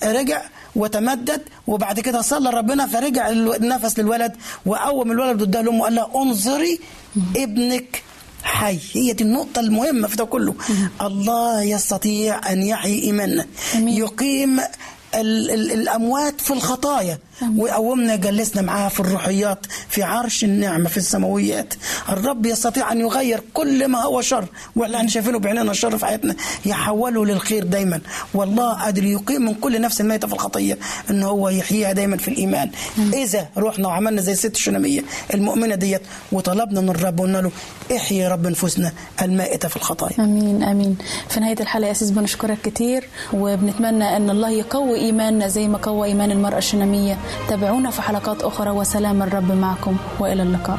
رجع 0.05 0.43
وتمدد 0.77 1.43
وبعد 1.67 2.01
كده 2.01 2.23
صلى 2.23 2.51
ربنا 2.51 2.87
فرجع 2.87 3.29
النفس 3.31 3.99
للولد 3.99 4.33
وقوم 4.67 5.11
الولد 5.13 5.41
قدام 5.41 5.65
لامه 5.65 5.81
وقال 5.81 5.95
لها 5.95 6.11
انظري 6.17 6.81
ابنك 7.37 8.03
حي. 8.43 8.79
هي 8.93 9.13
دي 9.13 9.25
النقطة 9.25 9.61
المهمة 9.61 10.09
في 10.09 10.17
ده 10.17 10.25
كله. 10.25 10.55
الله 11.03 11.63
يستطيع 11.63 12.53
أن 12.53 12.63
يحيي 12.63 13.03
إيماننا 13.03 13.47
يقيم 13.75 14.61
الأموات 15.21 16.41
في 16.41 16.53
الخطايا. 16.53 17.19
ويقومنا 17.57 18.15
يجلسنا 18.15 18.63
معاه 18.63 18.89
في 18.89 19.01
الروحيات 19.01 19.67
في 19.89 20.03
عرش 20.03 20.45
النعمة 20.45 20.89
في 20.89 20.97
السماويات. 20.97 21.75
الرب 22.09 22.47
يستطيع 22.47 22.93
أن 22.93 23.01
يغير 23.01 23.43
كل 23.55 23.89
ما 23.89 24.03
هو 24.03 24.21
شر 24.21 24.45
واللي 24.77 24.97
إحنا 24.97 25.09
شايفينه 25.09 25.39
بعيننا 25.39 25.71
الشر 25.71 25.99
في 25.99 26.07
حياتنا. 26.07 26.37
يحوله 26.67 27.27
للخير 27.27 27.65
دايما. 27.65 28.01
والله 28.35 28.73
قادر 28.73 29.05
يقيم 29.05 29.43
من 29.43 29.55
كل 29.55 29.81
نفس 29.81 30.01
ميتة 30.01 30.29
في 30.29 30.35
الخطية 30.35 30.79
أن 31.11 31.23
هو 31.23 31.49
يحييها 31.49 31.93
دايما 31.93 32.17
في 32.17 32.29
الإيمان. 32.29 32.71
إذا 33.15 33.49
رحنا 33.57 33.89
وعملنا 33.89 34.21
زي 34.21 34.33
الست 34.33 34.55
الشنامية 34.55 35.05
المؤمنة 35.35 35.75
ديت 35.75 36.03
وطلبنا 36.33 36.81
من 36.81 36.89
الرب 36.89 37.21
وقلنا 37.21 37.39
له 37.39 37.51
إحيي 37.97 38.29
رب 38.29 38.47
نفوسنا 38.47 38.93
المائتة 39.23 39.69
في 39.69 39.77
الخطايا. 39.77 40.15
أمين 40.19 40.63
أمين. 40.63 40.97
في 41.29 41.41
نهاية 41.41 41.61
الحلقة 41.61 41.87
يا 41.87 41.93
أسيس 41.93 42.11
بنشكرك 42.11 42.59
كتير 42.65 43.09
وبنتمنى 43.33 44.17
أن 44.17 44.31
الله 44.31 44.51
يقوي 44.51 44.99
إيماننا 44.99 45.49
زي 45.49 45.69
ما 45.69 45.79
قوى 45.79 46.09
إيمان 46.09 46.31
المرأة 46.31 46.59
الشناميه 46.59 47.19
تابعونا 47.49 47.91
في 47.91 48.03
حلقات 48.03 48.43
أخرى 48.43 48.71
وسلام 48.71 49.23
الرب 49.23 49.53
معكم 49.53 49.97
وإلى 50.19 50.43
اللقاء. 50.43 50.79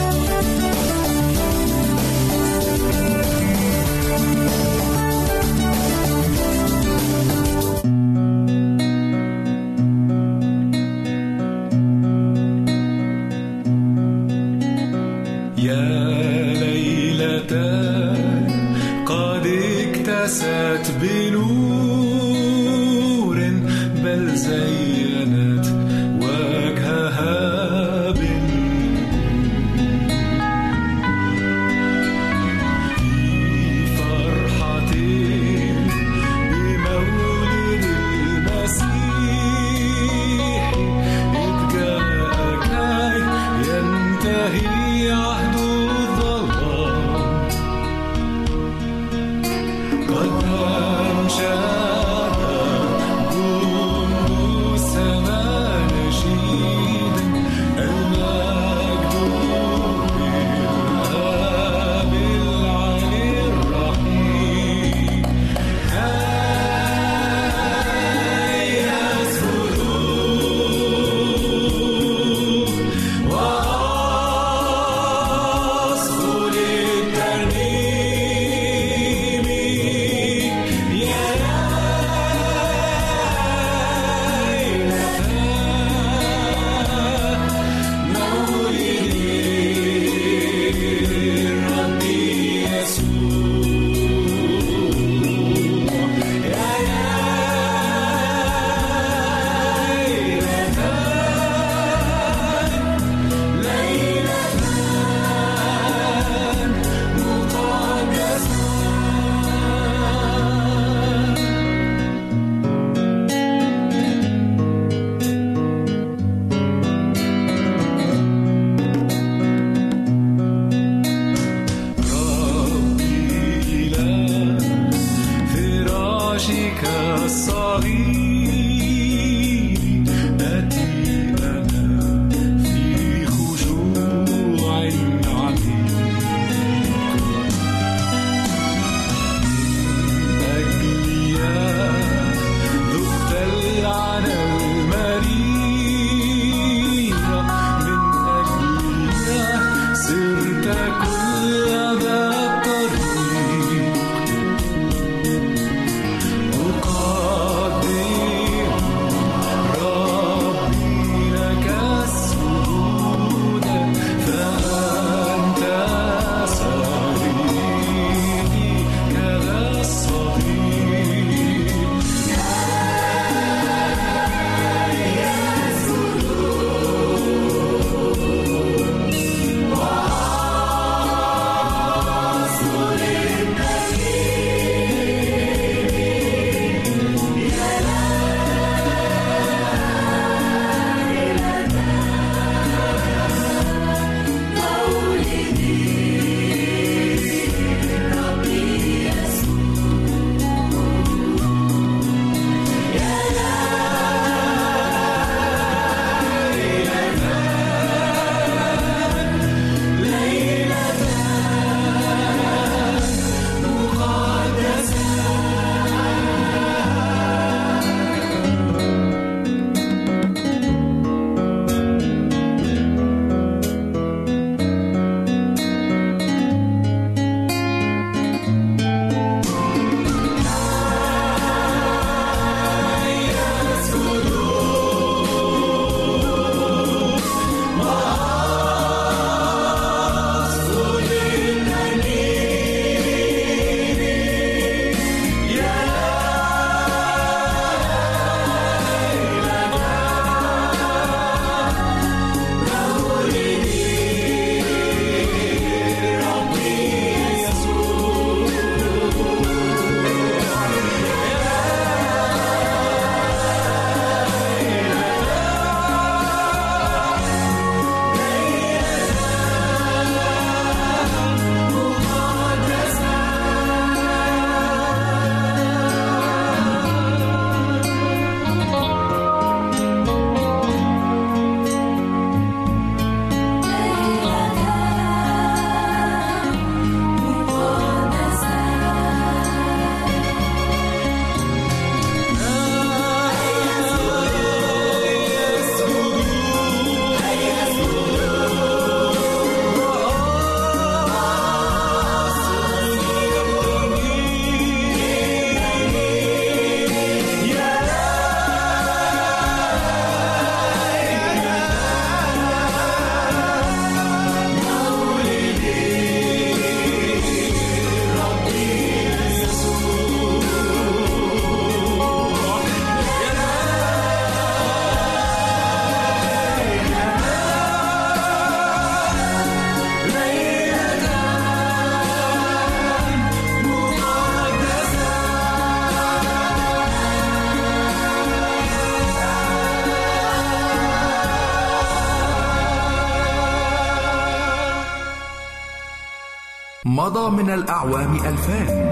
مضى 347.11 347.43
من 347.43 347.49
الأعوام 347.49 348.15
ألفان 348.15 348.91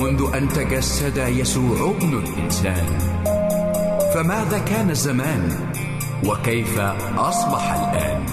منذ 0.00 0.34
أن 0.34 0.48
تجسد 0.48 1.16
يسوع 1.16 1.90
ابن 1.90 2.18
الإنسان. 2.18 2.86
فماذا 4.14 4.58
كان 4.58 4.90
الزمان؟ 4.90 5.72
وكيف 6.26 6.80
أصبح 7.18 7.74
الآن؟ 7.74 8.26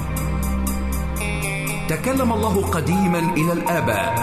تكلم 1.89 2.33
الله 2.33 2.61
قديما 2.61 3.19
إلى 3.19 3.53
الآباء. 3.53 4.15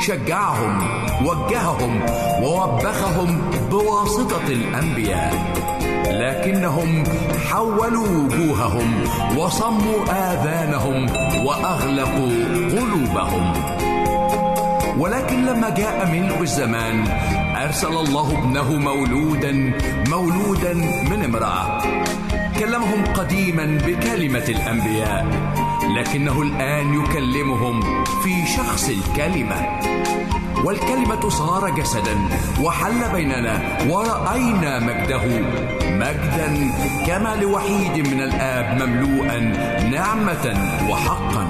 شجعهم 0.00 0.78
وجههم 1.26 2.00
ووبخهم 2.42 3.50
بواسطة 3.70 4.46
الأنبياء. 4.48 5.32
لكنهم 6.10 7.04
حولوا 7.50 8.08
وجوههم 8.08 9.04
وصموا 9.36 10.04
آذانهم 10.10 11.06
وأغلقوا 11.46 12.32
قلوبهم. 12.72 13.52
ولكن 14.98 15.44
لما 15.44 15.70
جاء 15.70 16.10
ملء 16.12 16.42
الزمان 16.42 17.06
أرسل 17.56 17.96
الله 17.96 18.38
ابنه 18.38 18.72
مولودا 18.72 19.72
مولودا 20.08 20.74
من 21.10 21.24
امرأة. 21.24 21.82
كلمهم 22.58 23.04
قديما 23.14 23.78
بكلمة 23.86 24.44
الأنبياء 24.48 25.26
لكنه 25.96 26.42
الآن 26.42 26.94
يكلمهم 26.94 28.04
في 28.04 28.46
شخص 28.56 28.88
الكلمة. 28.88 29.80
والكلمة 30.64 31.28
صار 31.28 31.70
جسدا 31.70 32.16
وحل 32.62 33.12
بيننا 33.12 33.78
ورأينا 33.88 34.78
مجده. 34.78 35.24
مجدا 35.82 36.70
كما 37.06 37.36
لوحيد 37.42 38.08
من 38.08 38.20
الآب 38.22 38.82
مملوءا 38.82 39.38
نعمة 39.90 40.56
وحقا. 40.90 41.48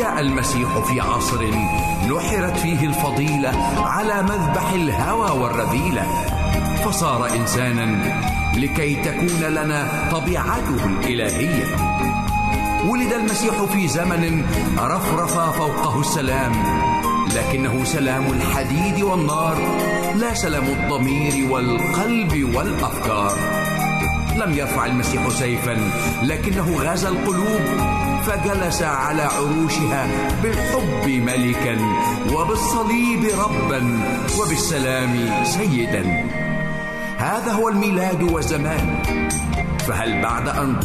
جاء 0.00 0.20
المسيح 0.20 0.78
في 0.78 1.00
عصر 1.00 1.44
نحرت 2.08 2.56
فيه 2.56 2.86
الفضيلة 2.86 3.52
على 3.78 4.22
مذبح 4.22 4.72
الهوى 4.72 5.40
والرذيلة. 5.40 6.02
فصار 6.84 7.30
إنسانا 7.36 8.14
لكي 8.56 8.94
تكون 8.94 9.40
لنا 9.40 10.08
طبيعته 10.12 10.84
الإلهية. 10.86 11.76
ولد 12.88 13.12
المسيح 13.12 13.62
في 13.62 13.88
زمن 13.88 14.44
رفرف 14.78 15.38
فوقه 15.38 16.00
السلام 16.00 16.52
لكنه 17.36 17.84
سلام 17.84 18.26
الحديد 18.26 19.02
والنار 19.02 19.56
لا 20.14 20.34
سلام 20.34 20.64
الضمير 20.64 21.52
والقلب 21.52 22.54
والأفكار. 22.54 23.59
لم 24.40 24.52
يرفع 24.52 24.86
المسيح 24.86 25.28
سيفا 25.28 25.76
لكنه 26.22 26.76
غزا 26.76 27.08
القلوب 27.08 27.60
فجلس 28.26 28.82
على 28.82 29.22
عروشها 29.22 30.06
بالحب 30.42 31.08
ملكا 31.08 31.76
وبالصليب 32.34 33.24
ربا 33.38 34.00
وبالسلام 34.40 35.44
سيدا. 35.44 36.24
هذا 37.18 37.52
هو 37.52 37.68
الميلاد 37.68 38.22
والزمان 38.22 39.02
فهل 39.78 40.22
بعد 40.22 40.48
أن 40.48 40.80